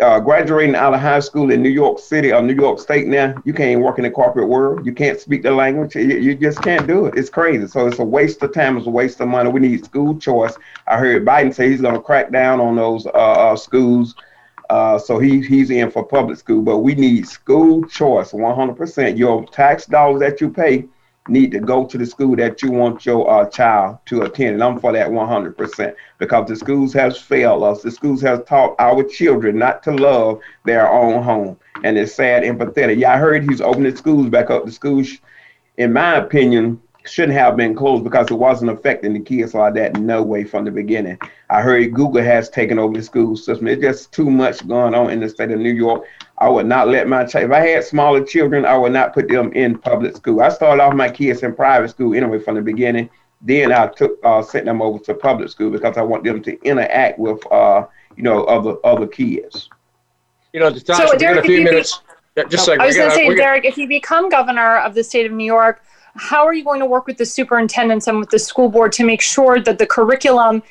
[0.00, 3.34] uh, graduating out of high school in New York City or New York State now,
[3.44, 4.84] you can't work in the corporate world.
[4.84, 5.94] You can't speak the language.
[5.94, 7.14] You, you, just can't do it.
[7.16, 7.66] It's crazy.
[7.66, 8.76] So it's a waste of time.
[8.76, 9.50] It's a waste of money.
[9.50, 10.54] We need school choice.
[10.86, 14.14] I heard Biden say he's going to crack down on those uh, uh, schools.
[14.70, 19.18] Uh, so he, he's in for public school, but we need school choice 100%.
[19.18, 20.86] Your tax dollars that you pay
[21.28, 24.54] need to go to the school that you want your uh, child to attend.
[24.54, 27.82] And I'm for that 100% because the schools has failed us.
[27.82, 31.56] The schools has taught our children not to love their own home.
[31.82, 32.98] And it's sad and pathetic.
[32.98, 34.66] Yeah, I heard he's opening schools back up.
[34.66, 35.18] The schools,
[35.78, 39.96] in my opinion, shouldn't have been closed because it wasn't affecting the kids like that
[39.96, 41.18] no way from the beginning.
[41.50, 43.68] I heard Google has taken over the school system.
[43.68, 46.04] It's just too much going on in the state of New York.
[46.38, 49.28] I would not let my child, if I had smaller children, I would not put
[49.28, 50.40] them in public school.
[50.40, 53.08] I started off my kids in private school anyway from the beginning.
[53.40, 56.60] Then I took uh, sent them over to public school because I want them to
[56.62, 59.68] interact with, uh, you know, other other kids.
[60.52, 62.00] You know, Tasha, so, Derek, a few minutes.
[62.34, 65.04] Be, just oh, I was going to say, Derek, if you become governor of the
[65.04, 65.84] state of New York,
[66.16, 69.04] how are you going to work with the superintendents and with the school board to
[69.04, 70.62] make sure that the curriculum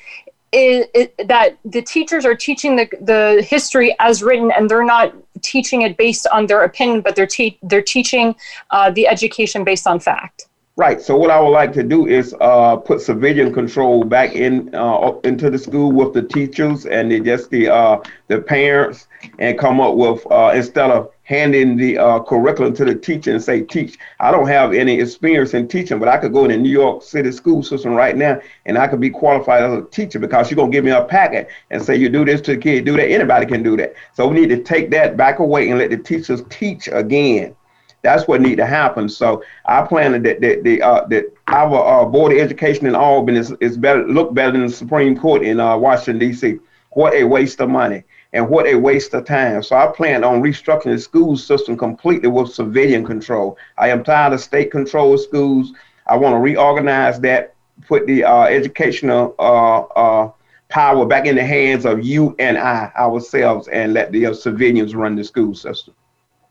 [0.54, 5.82] is, that the teachers are teaching the, the history as written and they're not teaching
[5.82, 8.36] it based on their opinion but they're, te- they're teaching
[8.72, 11.00] uh, the education based on fact Right.
[11.00, 15.14] So what I would like to do is uh, put civilian control back in uh,
[15.24, 19.80] into the school with the teachers and the, just the uh, the parents, and come
[19.80, 23.98] up with uh, instead of handing the uh, curriculum to the teacher and say teach.
[24.20, 27.02] I don't have any experience in teaching, but I could go in the New York
[27.02, 30.58] City school system right now and I could be qualified as a teacher because you're
[30.58, 33.10] gonna give me a packet and say you do this to the kid, do that.
[33.10, 33.94] Anybody can do that.
[34.14, 37.56] So we need to take that back away and let the teachers teach again
[38.04, 39.10] that's what need to happen.
[39.10, 43.40] So I plan that that the uh, that our uh, board of education in Albany
[43.40, 46.60] is, is better look better than the Supreme Court in uh, Washington D.C.
[46.92, 48.04] What a waste of money
[48.34, 49.64] and what a waste of time.
[49.64, 53.58] So I plan on restructuring the school system completely with civilian control.
[53.78, 55.72] I am tired of state control of schools.
[56.08, 57.54] I want to reorganize that,
[57.88, 60.32] put the uh, educational uh, uh,
[60.70, 65.16] power back in the hands of you and I ourselves, and let the civilians run
[65.16, 65.94] the school system.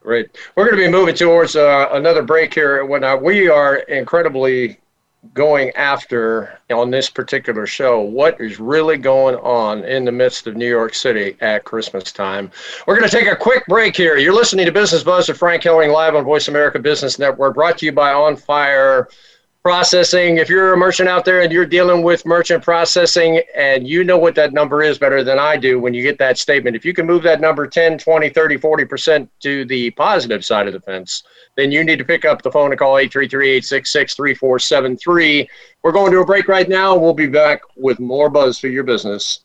[0.00, 0.36] Great.
[0.56, 2.84] We're going to be moving towards uh, another break here.
[2.84, 4.78] When uh, we are incredibly
[5.34, 10.56] going after on this particular show what is really going on in the midst of
[10.56, 12.50] New York City at Christmas time.
[12.86, 14.18] We're going to take a quick break here.
[14.18, 17.78] You're listening to Business Buzz with Frank Hellring live on Voice America Business Network, brought
[17.78, 19.08] to you by On Fire
[19.62, 20.38] processing.
[20.38, 24.18] If you're a merchant out there and you're dealing with merchant processing and you know
[24.18, 26.92] what that number is better than I do when you get that statement, if you
[26.92, 31.22] can move that number 10, 20, 30, 40% to the positive side of the fence,
[31.56, 35.46] then you need to pick up the phone and call 833-866-3473.
[35.82, 36.96] We're going to a break right now.
[36.96, 39.44] We'll be back with more buzz for your business.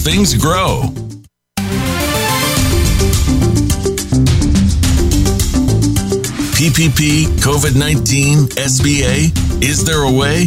[0.00, 0.82] things grow.
[6.56, 9.62] PPP, COVID 19, SBA?
[9.62, 10.46] Is there a way?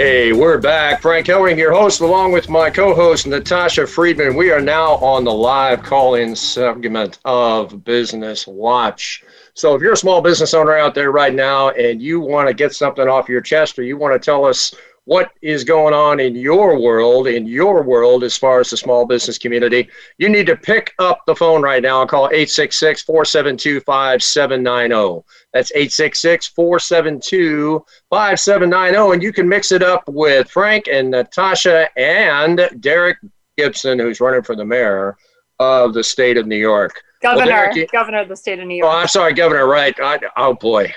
[0.00, 1.02] Hey, we're back.
[1.02, 4.34] Frank Hellring, your host, along with my co host, Natasha Friedman.
[4.34, 9.22] We are now on the live call in segment of Business Watch.
[9.52, 12.54] So, if you're a small business owner out there right now and you want to
[12.54, 14.74] get something off your chest or you want to tell us
[15.04, 19.04] what is going on in your world, in your world, as far as the small
[19.04, 19.86] business community,
[20.16, 25.22] you need to pick up the phone right now and call 866 472 5790.
[25.52, 29.14] That's 866 472 5790.
[29.14, 33.18] And you can mix it up with Frank and Natasha and Derek
[33.56, 35.16] Gibson, who's running for the mayor
[35.58, 37.02] of the state of New York.
[37.20, 38.90] Governor, well, Derek, governor of the state of New York.
[38.90, 39.66] Oh, I'm sorry, governor.
[39.66, 39.94] Right.
[40.00, 40.90] I, oh boy,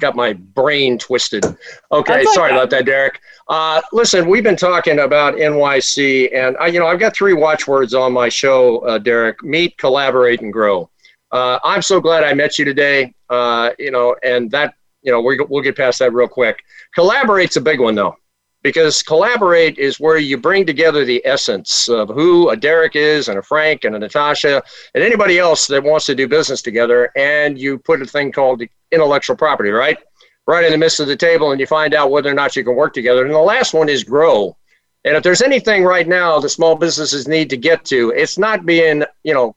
[0.00, 1.44] got my brain twisted.
[1.92, 3.20] Okay, sorry about that, Derek.
[3.46, 7.94] Uh, listen, we've been talking about NYC, and I, you know, I've got three watchwords
[7.94, 10.90] on my show, uh, Derek: meet, collaborate, and grow.
[11.32, 13.14] Uh, I'm so glad I met you today.
[13.28, 16.62] Uh, you know, and that, you know, we, we'll get past that real quick.
[16.94, 18.16] Collaborate's a big one, though
[18.62, 23.38] because collaborate is where you bring together the essence of who a Derek is and
[23.38, 24.62] a Frank and a Natasha
[24.94, 28.62] and anybody else that wants to do business together, and you put a thing called
[28.92, 29.98] intellectual property, right?
[30.46, 32.64] Right in the midst of the table, and you find out whether or not you
[32.64, 33.24] can work together.
[33.24, 34.56] And the last one is grow.
[35.04, 38.66] And if there's anything right now the small businesses need to get to, it's not
[38.66, 39.56] being, you know,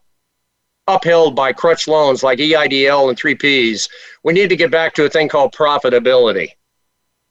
[0.88, 3.90] upheld by crutch loans like EIDL and 3Ps.
[4.24, 6.50] We need to get back to a thing called profitability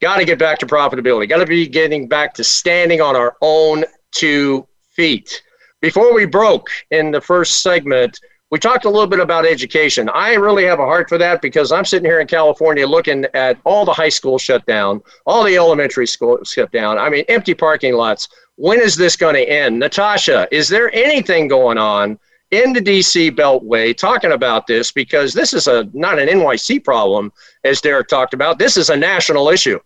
[0.03, 1.29] Got to get back to profitability.
[1.29, 5.41] Got to be getting back to standing on our own two feet.
[5.81, 8.19] Before we broke in the first segment,
[8.51, 10.11] we talked a little bit about education.
[10.13, 13.61] I really have a heart for that because I'm sitting here in California looking at
[13.63, 16.99] all the high schools shut down, all the elementary schools shut down.
[16.99, 18.29] I mean, empty parking lots.
[18.57, 19.79] When is this going to end?
[19.79, 22.19] Natasha, is there anything going on
[22.53, 24.93] in the DC Beltway talking about this?
[24.93, 27.33] Because this is a not an NYC problem,
[27.65, 28.59] as Derek talked about.
[28.59, 29.81] This is a national issue.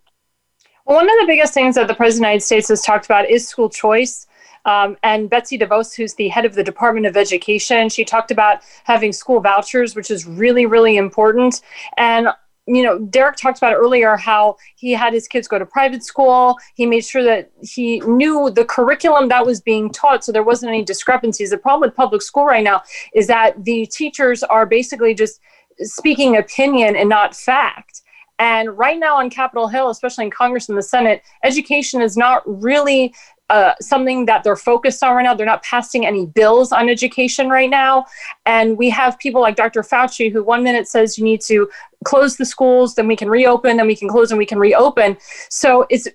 [0.84, 3.06] Well, one of the biggest things that the President of the United States has talked
[3.06, 4.26] about is school choice.
[4.66, 8.60] Um, and Betsy DeVos, who's the head of the Department of Education, she talked about
[8.84, 11.62] having school vouchers, which is really, really important.
[11.96, 12.28] And
[12.66, 16.56] you know, Derek talked about earlier how he had his kids go to private school.
[16.74, 20.70] He made sure that he knew the curriculum that was being taught, so there wasn't
[20.70, 21.50] any discrepancies.
[21.50, 22.82] The problem with public school right now
[23.14, 25.40] is that the teachers are basically just
[25.80, 28.02] speaking opinion and not fact.
[28.38, 32.42] And right now on Capitol Hill, especially in Congress and the Senate, education is not
[32.46, 33.14] really
[33.48, 35.34] uh, something that they're focused on right now.
[35.34, 38.06] They're not passing any bills on education right now.
[38.44, 39.82] And we have people like Dr.
[39.82, 41.68] Fauci, who one minute says you need to
[42.04, 45.16] close the schools, then we can reopen, then we can close and we can reopen.
[45.48, 46.08] So it's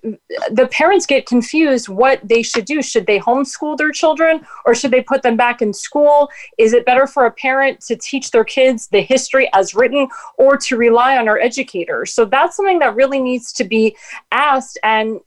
[0.50, 2.82] the parents get confused what they should do.
[2.82, 6.30] Should they homeschool their children or should they put them back in school?
[6.58, 10.08] Is it better for a parent to teach their kids the history as written
[10.38, 12.12] or to rely on our educators?
[12.14, 13.96] So that's something that really needs to be
[14.30, 15.20] asked and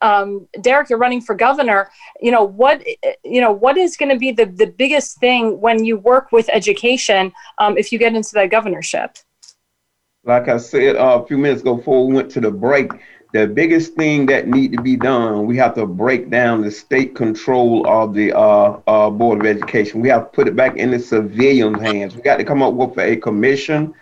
[0.00, 1.90] um, Derek, you're running for governor.
[2.20, 2.84] You know what?
[3.24, 6.48] You know what is going to be the the biggest thing when you work with
[6.52, 9.18] education um, if you get into that governorship?
[10.24, 12.92] Like I said uh, a few minutes ago before we went to the break,
[13.32, 17.14] the biggest thing that need to be done, we have to break down the state
[17.14, 20.00] control of the uh, uh, Board of Education.
[20.00, 22.16] We have to put it back in the civilians' hands.
[22.16, 23.94] We got to come up with a commission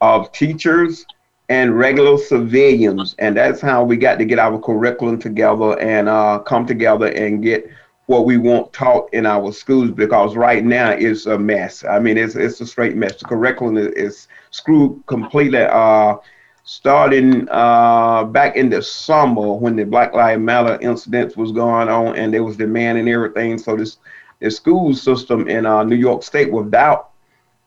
[0.00, 1.06] of teachers
[1.52, 3.14] and regular civilians.
[3.18, 7.42] And that's how we got to get our curriculum together and uh, come together and
[7.42, 7.68] get
[8.06, 11.84] what we want taught in our schools because right now it's a mess.
[11.84, 13.18] I mean, it's, it's a straight mess.
[13.18, 15.60] The curriculum is, is screwed completely.
[15.60, 16.16] Uh,
[16.64, 22.16] starting uh, back in the summer when the Black Lives Matter incidents was going on
[22.16, 23.58] and there was demanding everything.
[23.58, 23.98] So this
[24.40, 27.10] the school system in uh, New York State without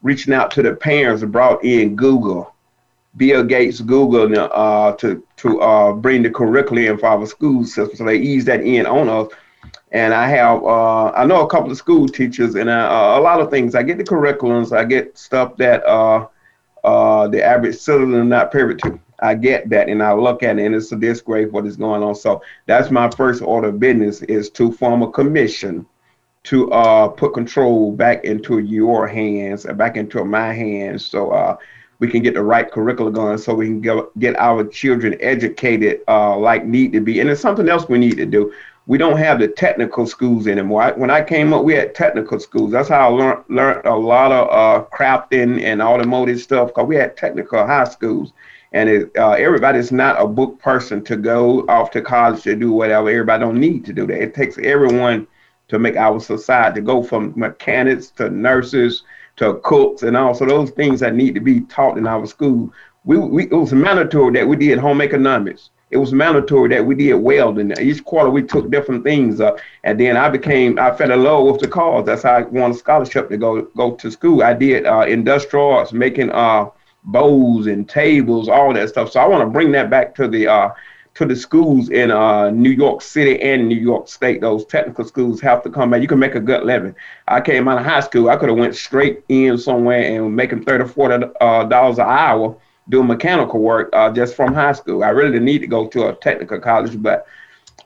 [0.01, 2.54] reaching out to the parents brought in Google,
[3.17, 7.95] Bill Gates Google uh, to to uh, bring the curriculum for our school system.
[7.95, 9.31] So they ease that in on us.
[9.91, 13.39] And I have uh, I know a couple of school teachers and uh, a lot
[13.39, 13.75] of things.
[13.75, 14.75] I get the curriculums.
[14.75, 16.27] I get stuff that uh,
[16.83, 18.99] uh, the average citizen not privy to.
[19.19, 22.03] I get that and I look at it and it's a disgrace what is going
[22.03, 22.15] on.
[22.15, 25.85] So that's my first order of business is to form a commission
[26.43, 26.67] to
[27.15, 31.57] put control back into your hands, back into my hands, so
[31.99, 36.01] we can get the right curriculum going, so we can get, get our children educated
[36.07, 37.19] uh, like need to be.
[37.19, 38.53] And it's something else we need to do.
[38.87, 40.83] We don't have the technical schools anymore.
[40.83, 42.71] I, when I came up, we had technical schools.
[42.71, 46.95] That's how I learned learned a lot of uh, crafting and automotive stuff because we
[46.95, 48.33] had technical high schools.
[48.73, 52.73] And it, uh, everybody's not a book person to go off to college to do
[52.73, 53.09] whatever.
[53.09, 54.21] Everybody don't need to do that.
[54.21, 55.27] It takes everyone
[55.69, 59.03] to make our society go from mechanics to nurses
[59.37, 62.71] to cooks and also those things that need to be taught in our school.
[63.03, 65.69] We, we it was mandatory that we did home economics.
[65.91, 67.71] It was mandatory that we did welding.
[67.79, 71.45] Each quarter we took different things up, and then I became I fell in love
[71.45, 72.05] with the cause.
[72.05, 74.41] That's how I won a scholarship to go go to school.
[74.43, 76.69] I did uh, industrial arts, making uh,
[77.03, 79.11] bows and tables, all that stuff.
[79.11, 80.69] So I want to bring that back to the uh,
[81.15, 84.41] to the schools in uh, New York City and New York State.
[84.41, 86.01] Those technical schools have to come back.
[86.01, 86.93] You can make a good living.
[87.27, 88.29] I came out of high school.
[88.29, 92.57] I could have went straight in somewhere and making 30 40 uh, dollars an hour
[92.89, 95.03] doing mechanical work uh, just from high school.
[95.03, 97.25] I really didn't need to go to a technical college, but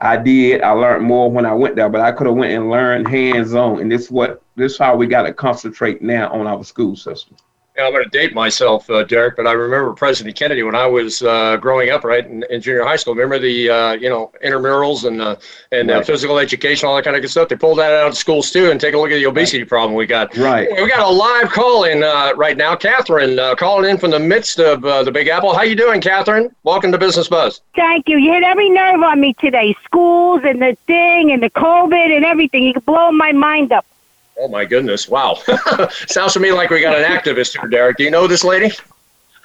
[0.01, 0.61] I did.
[0.61, 3.53] I learned more when I went there, but I could have went and learned hands
[3.53, 3.79] on.
[3.79, 7.37] And this what this is how we got to concentrate now on our school system.
[7.79, 11.21] I'm going to date myself, uh, Derek, but I remember President Kennedy when I was
[11.21, 13.15] uh, growing up, right, in, in, junior high school.
[13.15, 15.35] Remember the, uh, you know, intramurals and uh,
[15.71, 16.05] and uh, right.
[16.05, 17.49] physical education, all that kind of good stuff.
[17.49, 19.69] They pulled that out of schools too, and take a look at the obesity right.
[19.69, 20.35] problem we got.
[20.37, 20.67] Right.
[20.71, 24.59] We got a live call in uh, right now, Catherine, calling in from the midst
[24.59, 25.53] of the Big Apple.
[25.53, 26.53] How you doing, Catherine?
[26.63, 27.61] Welcome to Business Buzz.
[27.75, 28.17] Thank you.
[28.17, 29.75] You hit every nerve on me today.
[29.85, 32.63] Schools and the thing and the COVID and everything.
[32.63, 33.85] You blow my mind up.
[34.41, 35.09] Oh my goodness!
[35.09, 35.33] Wow,
[36.07, 37.97] sounds to me like we got an activist here, Derek.
[37.97, 38.71] Do you know this lady?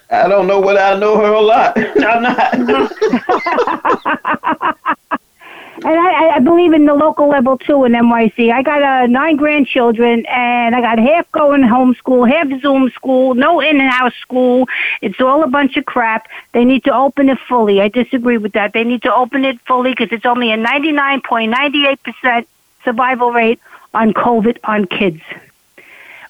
[0.08, 1.76] I don't know whether I know her a lot.
[1.76, 2.54] I'm not.
[5.84, 8.52] and I, I believe in the local level too in NYC.
[8.52, 13.60] I got uh, nine grandchildren, and I got half going homeschool, half Zoom school, no
[13.60, 14.68] in and out school.
[15.02, 16.28] It's all a bunch of crap.
[16.52, 17.80] They need to open it fully.
[17.80, 18.72] I disagree with that.
[18.72, 22.46] They need to open it fully because it's only a 99.98%
[22.84, 23.58] survival rate
[23.94, 25.22] on COVID on kids.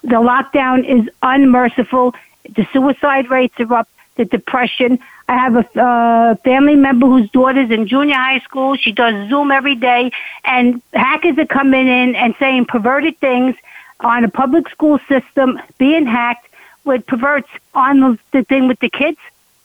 [0.03, 2.15] The lockdown is unmerciful.
[2.55, 3.89] The suicide rates are up.
[4.17, 5.01] The depression.
[5.29, 8.77] I have a uh, family member whose daughter's in junior high school.
[8.77, 10.13] She does Zoom every day,
[10.45, 13.57] and hackers are coming in and saying perverted things
[14.01, 16.47] on a public school system being hacked
[16.85, 19.19] with perverts on the, the thing with the kids,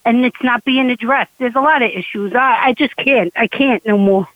[0.05, 1.31] and it's not being addressed.
[1.37, 2.33] There's a lot of issues.
[2.33, 3.33] I, I just can't.
[3.35, 4.27] I can't no more.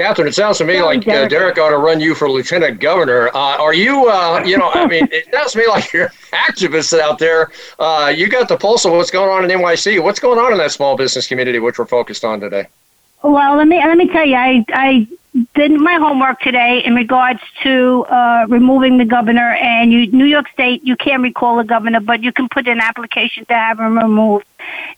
[0.00, 3.28] Catherine, it sounds to me like uh, Derek ought to run you for lieutenant governor.
[3.34, 6.98] Uh, are you, uh, you know, I mean, it sounds to me like you're activists
[6.98, 7.50] out there.
[7.78, 10.02] Uh, you got the pulse of what's going on in NYC.
[10.02, 12.66] What's going on in that small business community, which we're focused on today?
[13.22, 15.06] Well, let me let me tell you, I I
[15.54, 19.52] did my homework today in regards to uh, removing the governor.
[19.52, 22.80] And you, New York State, you can't recall a governor, but you can put an
[22.80, 24.46] application to have him removed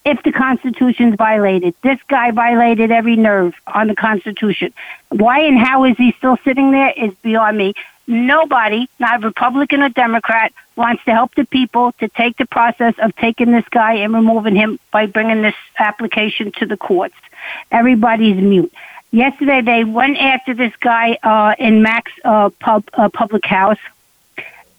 [0.05, 1.75] if the Constitution's violated.
[1.83, 4.73] This guy violated every nerve on the Constitution.
[5.11, 7.75] Why and how is he still sitting there is beyond me.
[8.09, 12.95] Nobody, not a Republican or Democrat, wants to help the people to take the process
[12.99, 17.15] of taking this guy and removing him by bringing this application to the courts.
[17.71, 18.73] Everybody's mute.
[19.13, 23.79] Yesterday, they went after this guy uh, in Mac's uh, pub, uh, Public House.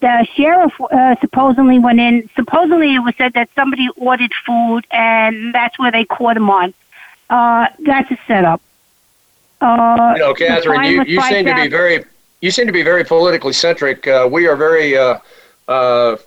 [0.04, 2.30] The sheriff uh, supposedly went in.
[2.36, 6.74] Supposedly, it was said that somebody ordered food, and that's where they caught him on.
[7.30, 8.62] Uh, that's a setup.
[9.62, 12.04] Uh, you know, Catherine, you, you seem to be very
[12.42, 14.06] you seem to be very politically centric.
[14.06, 15.20] Uh, we are very uh,
[15.70, 16.18] uh,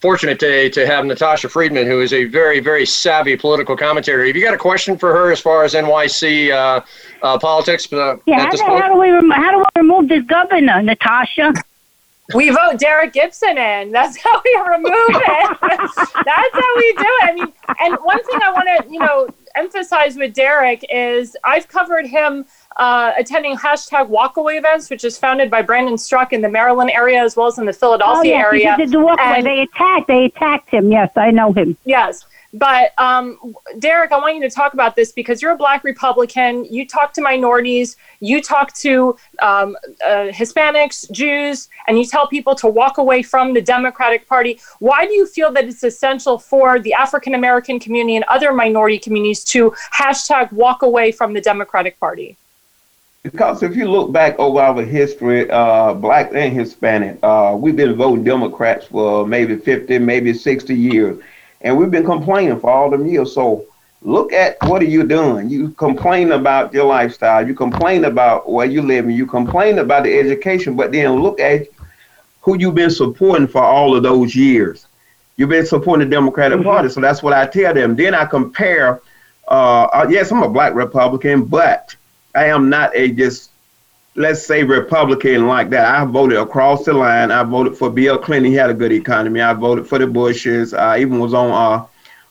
[0.00, 4.26] fortunate today to have Natasha Friedman, who is a very, very savvy political commentator.
[4.26, 6.80] Have you got a question for her as far as NYC uh,
[7.22, 7.92] uh, politics?
[7.92, 11.54] Uh, yeah, how how, do we rem- how do we remove this governor, Natasha?
[12.34, 13.90] We vote Derek Gibson in.
[13.90, 15.58] That's how we remove it.
[15.60, 17.24] That's how we do it.
[17.24, 21.68] I mean, and one thing I want to, you know, emphasize with Derek is I've
[21.68, 22.46] covered him–
[22.76, 27.22] uh, attending hashtag walkaway events, which is founded by Brandon Straka in the Maryland area
[27.22, 28.76] as well as in the Philadelphia oh, yes, area.
[28.76, 29.38] He did the walkaway.
[29.38, 30.08] And, they attacked.
[30.08, 30.90] They attacked him.
[30.90, 31.76] Yes, I know him.
[31.84, 32.24] Yes.
[32.54, 36.66] But um, Derek, I want you to talk about this because you're a Black Republican.
[36.66, 39.74] You talk to minorities, you talk to um,
[40.04, 44.60] uh, Hispanics, Jews, and you tell people to walk away from the Democratic Party.
[44.80, 48.98] Why do you feel that it's essential for the African American community and other minority
[48.98, 52.36] communities to hashtag walk away from the Democratic Party?
[53.22, 57.94] Because if you look back over our history, uh, black and Hispanic, uh, we've been
[57.94, 61.22] voting Democrats for maybe 50, maybe 60 years
[61.62, 63.32] and we've been complaining for all them years.
[63.32, 63.64] So
[64.02, 65.48] look at what are you doing?
[65.48, 70.04] You complain about your lifestyle, you complain about where you live, and you complain about
[70.04, 71.68] the education, but then look at
[72.40, 74.86] who you've been supporting for all of those years.
[75.36, 76.68] You've been supporting the Democratic mm-hmm.
[76.68, 77.96] Party, so that's what I tell them.
[77.96, 79.00] Then I compare.
[79.48, 81.94] Uh, uh, yes, I'm a black Republican, but
[82.34, 83.51] I am not a just
[84.14, 85.94] let's say Republican like that.
[85.94, 87.30] I voted across the line.
[87.30, 88.50] I voted for Bill Clinton.
[88.50, 89.40] He had a good economy.
[89.40, 90.74] I voted for the Bushes.
[90.74, 91.86] I even was on uh,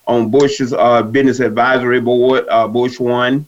[0.07, 2.45] on Bush's uh, business advisory board.
[2.49, 3.47] Uh, Bush one.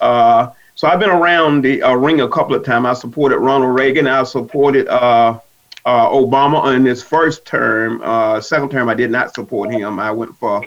[0.00, 2.86] Uh, so I've been around the uh, ring a couple of times.
[2.86, 4.06] I supported Ronald Reagan.
[4.06, 5.38] I supported uh,
[5.86, 8.00] Obama in his first term.
[8.42, 9.98] second term, I did not support him.
[9.98, 10.62] I went for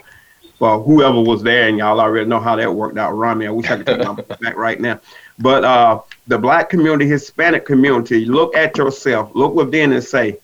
[0.60, 3.48] for whoever was there, and y'all already know how that worked out me.
[3.48, 5.00] I wish I could take my back right now.
[5.40, 10.38] But uh, the black community, Hispanic community, look at yourself, look within and say,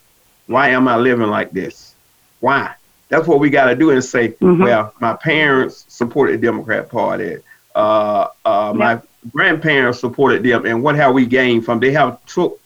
[0.47, 1.93] why am I living like this?
[2.39, 2.73] Why?
[3.09, 4.63] That's what we got to do and say, mm-hmm.
[4.63, 7.37] well, my parents supported the Democrat Party.
[7.75, 8.99] Uh, uh, my
[9.31, 10.65] grandparents supported them.
[10.65, 12.59] And what have we gained from They have took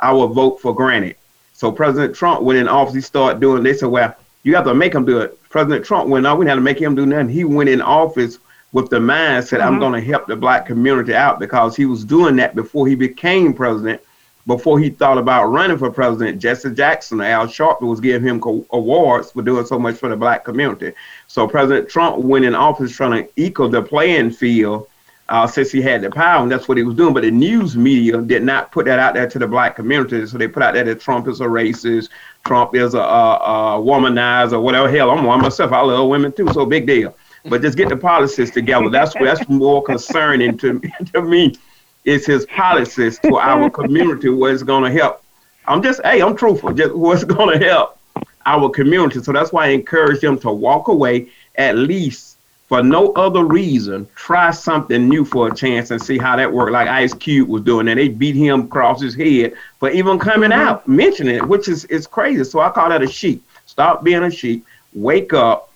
[0.00, 1.16] our vote for granted.
[1.52, 4.14] So President Trump went in office, he started doing, they said, well,
[4.44, 5.40] you have to make him do it.
[5.48, 7.28] President Trump went on, we had to make him do nothing.
[7.28, 8.38] He went in office
[8.72, 9.62] with the mindset, mm-hmm.
[9.62, 12.94] I'm going to help the black community out because he was doing that before he
[12.94, 14.00] became president.
[14.46, 18.64] Before he thought about running for president, Jesse Jackson, Al Sharpton was giving him co-
[18.70, 20.94] awards for doing so much for the black community.
[21.26, 24.88] So President Trump went in office trying to equal the playing field
[25.28, 27.12] uh, since he had the power, and that's what he was doing.
[27.12, 30.26] But the news media did not put that out there to the black community.
[30.26, 32.08] So they put out there that Trump is a racist,
[32.46, 34.90] Trump is a, a, a womanizer, whatever.
[34.90, 35.72] Hell, I'm one myself.
[35.72, 37.14] I love women too, so big deal.
[37.44, 38.90] But just get the policies together.
[38.90, 40.80] That's that's more concerning to
[41.12, 41.54] to me.
[42.04, 45.22] Is his policies to our community what's going to help.
[45.66, 46.72] I'm just hey, I'm truthful.
[46.72, 47.98] Just what's going to help
[48.46, 49.22] our community.
[49.22, 54.08] So that's why I encourage them to walk away at least for no other reason.
[54.14, 56.72] Try something new for a chance and see how that works.
[56.72, 60.50] Like Ice Cube was doing, and they beat him across his head for even coming
[60.50, 60.68] mm-hmm.
[60.68, 62.44] out mentioning it, which is is crazy.
[62.44, 63.44] So I call that a sheep.
[63.66, 64.64] Stop being a sheep.
[64.94, 65.67] Wake up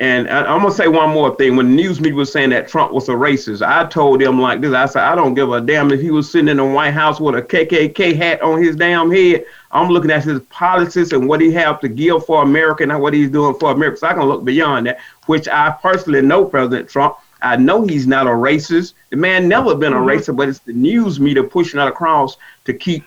[0.00, 1.56] and I, am gonna say one more thing.
[1.56, 4.60] When the news media was saying that Trump was a racist, I told them like
[4.60, 4.72] this.
[4.72, 7.18] I said, I don't give a damn if he was sitting in the White House
[7.18, 9.44] with a KKK hat on his damn head.
[9.72, 13.12] I'm looking at his policies and what he have to give for America and what
[13.12, 13.98] he's doing for America.
[13.98, 17.16] So I can look beyond that, which I personally know President Trump.
[17.42, 18.94] I know he's not a racist.
[19.10, 20.08] The man never been a mm-hmm.
[20.08, 22.36] racist, but it's the news media pushing that across
[22.66, 23.04] to keep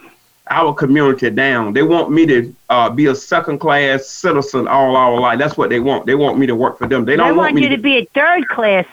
[0.52, 1.74] our community down.
[1.74, 5.40] They want me to uh, be a second class citizen all our life.
[5.40, 6.06] That's what they want.
[6.06, 7.06] They want me to work for them.
[7.06, 8.86] They don't they want, want you to, be a third class.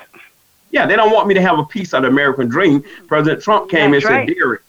[0.70, 2.84] Yeah, they don't want me to have a piece of the American dream.
[3.06, 4.28] President Trump came That's and right.
[4.28, 4.62] said, Derek,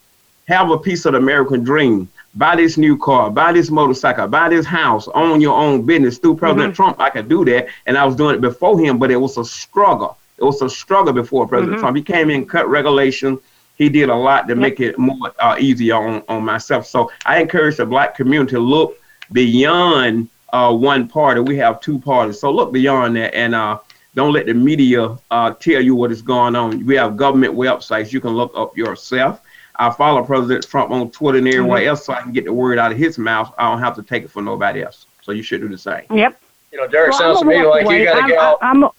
[0.47, 2.09] have a piece of the American dream.
[2.35, 6.17] Buy this new car, buy this motorcycle, buy this house, own your own business.
[6.17, 6.83] Through President mm-hmm.
[6.83, 7.67] Trump, I could do that.
[7.85, 10.17] And I was doing it before him, but it was a struggle.
[10.37, 11.81] It was a struggle before President mm-hmm.
[11.81, 11.97] Trump.
[11.97, 13.39] He came in, cut regulation,
[13.79, 16.85] he did a lot to make it more uh, easier on, on myself.
[16.85, 18.99] So I encourage the black community to look
[19.31, 21.39] beyond uh, one party.
[21.39, 22.39] We have two parties.
[22.39, 23.79] So look beyond that and uh,
[24.15, 26.85] don't let the media uh, tell you what is going on.
[26.85, 29.41] We have government websites you can look up yourself.
[29.77, 31.89] I follow President Trump on Twitter and everywhere mm-hmm.
[31.89, 33.53] else so I can get the word out of his mouth.
[33.57, 35.05] I don't have to take it from nobody else.
[35.21, 36.03] So you should do the same.
[36.11, 36.41] Yep.
[36.73, 37.99] You know, Derek well, sounds to me like away.
[37.99, 38.57] you got to go.
[38.61, 38.91] I'm, I'm,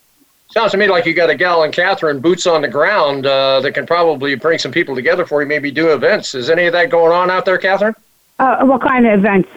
[0.51, 3.61] Sounds to me like you got a gal in Catherine, boots on the ground, uh,
[3.61, 6.35] that can probably bring some people together for you, maybe do events.
[6.35, 7.95] Is any of that going on out there, Catherine?
[8.41, 9.49] Uh, what kind of events?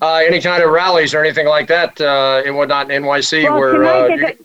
[0.00, 3.58] Uh, any kind of rallies or anything like that uh, in whatnot in NYC well,
[3.58, 4.36] where uh, there's,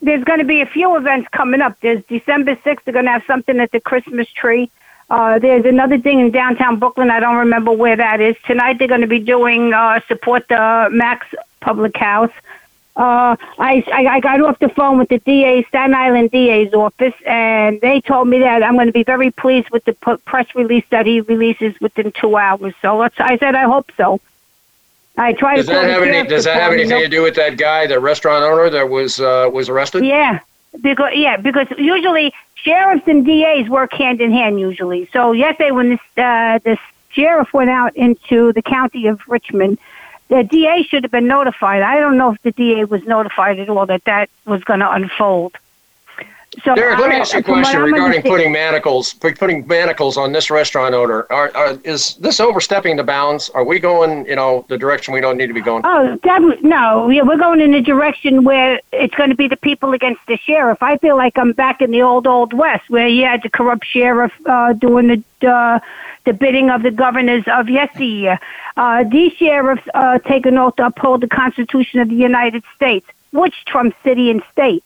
[0.00, 1.80] there's going to be a few events coming up.
[1.80, 4.70] There's December 6th, they're going to have something at the Christmas tree.
[5.10, 7.10] Uh, there's another thing in downtown Brooklyn.
[7.10, 8.36] I don't remember where that is.
[8.46, 11.26] Tonight they're going to be doing uh, support the Mac's
[11.60, 12.30] Public House
[12.94, 17.14] uh, I, I, I got off the phone with the DA, Staten Island DA's office,
[17.26, 20.84] and they told me that I'm going to be very pleased with the press release
[20.90, 22.74] that he releases within two hours.
[22.82, 24.20] So let's, I said I hope so.
[25.16, 25.72] I try does to.
[25.72, 28.70] That have any, does that have anything to do with that guy, the restaurant owner
[28.70, 30.04] that was uh, was arrested?
[30.04, 30.40] Yeah,
[30.80, 35.06] because yeah, because usually sheriffs and DAs work hand in hand usually.
[35.12, 36.78] So yesterday when this uh, the
[37.10, 39.78] sheriff went out into the county of Richmond
[40.32, 41.82] the DA should have been notified.
[41.82, 44.90] I don't know if the DA was notified at all that that was going to
[44.90, 45.54] unfold.
[46.64, 50.50] So Derek, let me ask you a question regarding putting manacles, putting manacles on this
[50.50, 51.26] restaurant owner.
[51.30, 53.48] Are, are, is this overstepping the bounds?
[53.50, 55.82] Are we going, you know, the direction we don't need to be going?
[55.84, 57.08] Oh, definitely no.
[57.08, 60.36] Yeah, we're going in a direction where it's going to be the people against the
[60.36, 60.82] sheriff.
[60.82, 63.86] I feel like I'm back in the old old west where you had the corrupt
[63.86, 65.78] sheriff uh, doing the uh,
[66.24, 68.38] the bidding of the governors of yesteryear.
[68.76, 73.06] Uh, these sheriffs uh, take an oath to uphold the Constitution of the United States,
[73.32, 74.84] which trumps city and state.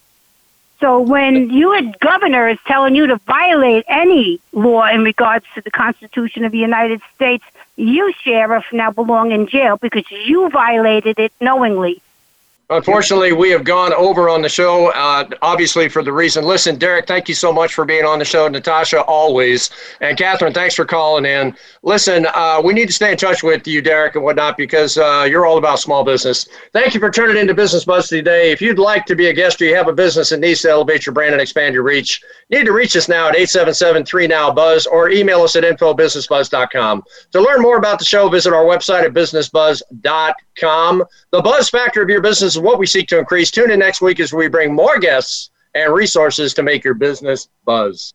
[0.80, 5.70] So when you governor is telling you to violate any law in regards to the
[5.70, 7.45] Constitution of the United States,
[7.76, 12.03] you, sheriff, now belong in jail because you violated it knowingly.
[12.69, 16.45] Unfortunately, we have gone over on the show, uh, obviously for the reason.
[16.45, 18.49] Listen, Derek, thank you so much for being on the show.
[18.49, 19.71] Natasha, always.
[20.01, 21.57] And Catherine, thanks for calling in.
[21.85, 25.29] Listen, uh, we need to stay in touch with you, Derek, and whatnot, because uh,
[25.31, 26.49] you're all about small business.
[26.73, 28.51] Thank you for turning into Business Buzz today.
[28.51, 30.71] If you'd like to be a guest or you have a business that needs to
[30.71, 35.11] elevate your brand and expand your reach, need to reach us now at 877-3NOW-BUZZ or
[35.11, 37.03] email us at infobusinessbuzz.com.
[37.32, 41.05] To learn more about the show, visit our website at bizznessbuzz.com.
[41.32, 43.51] The buzz factor of your business is what we seek to increase.
[43.51, 47.49] Tune in next week as we bring more guests and resources to make your business
[47.64, 48.14] buzz.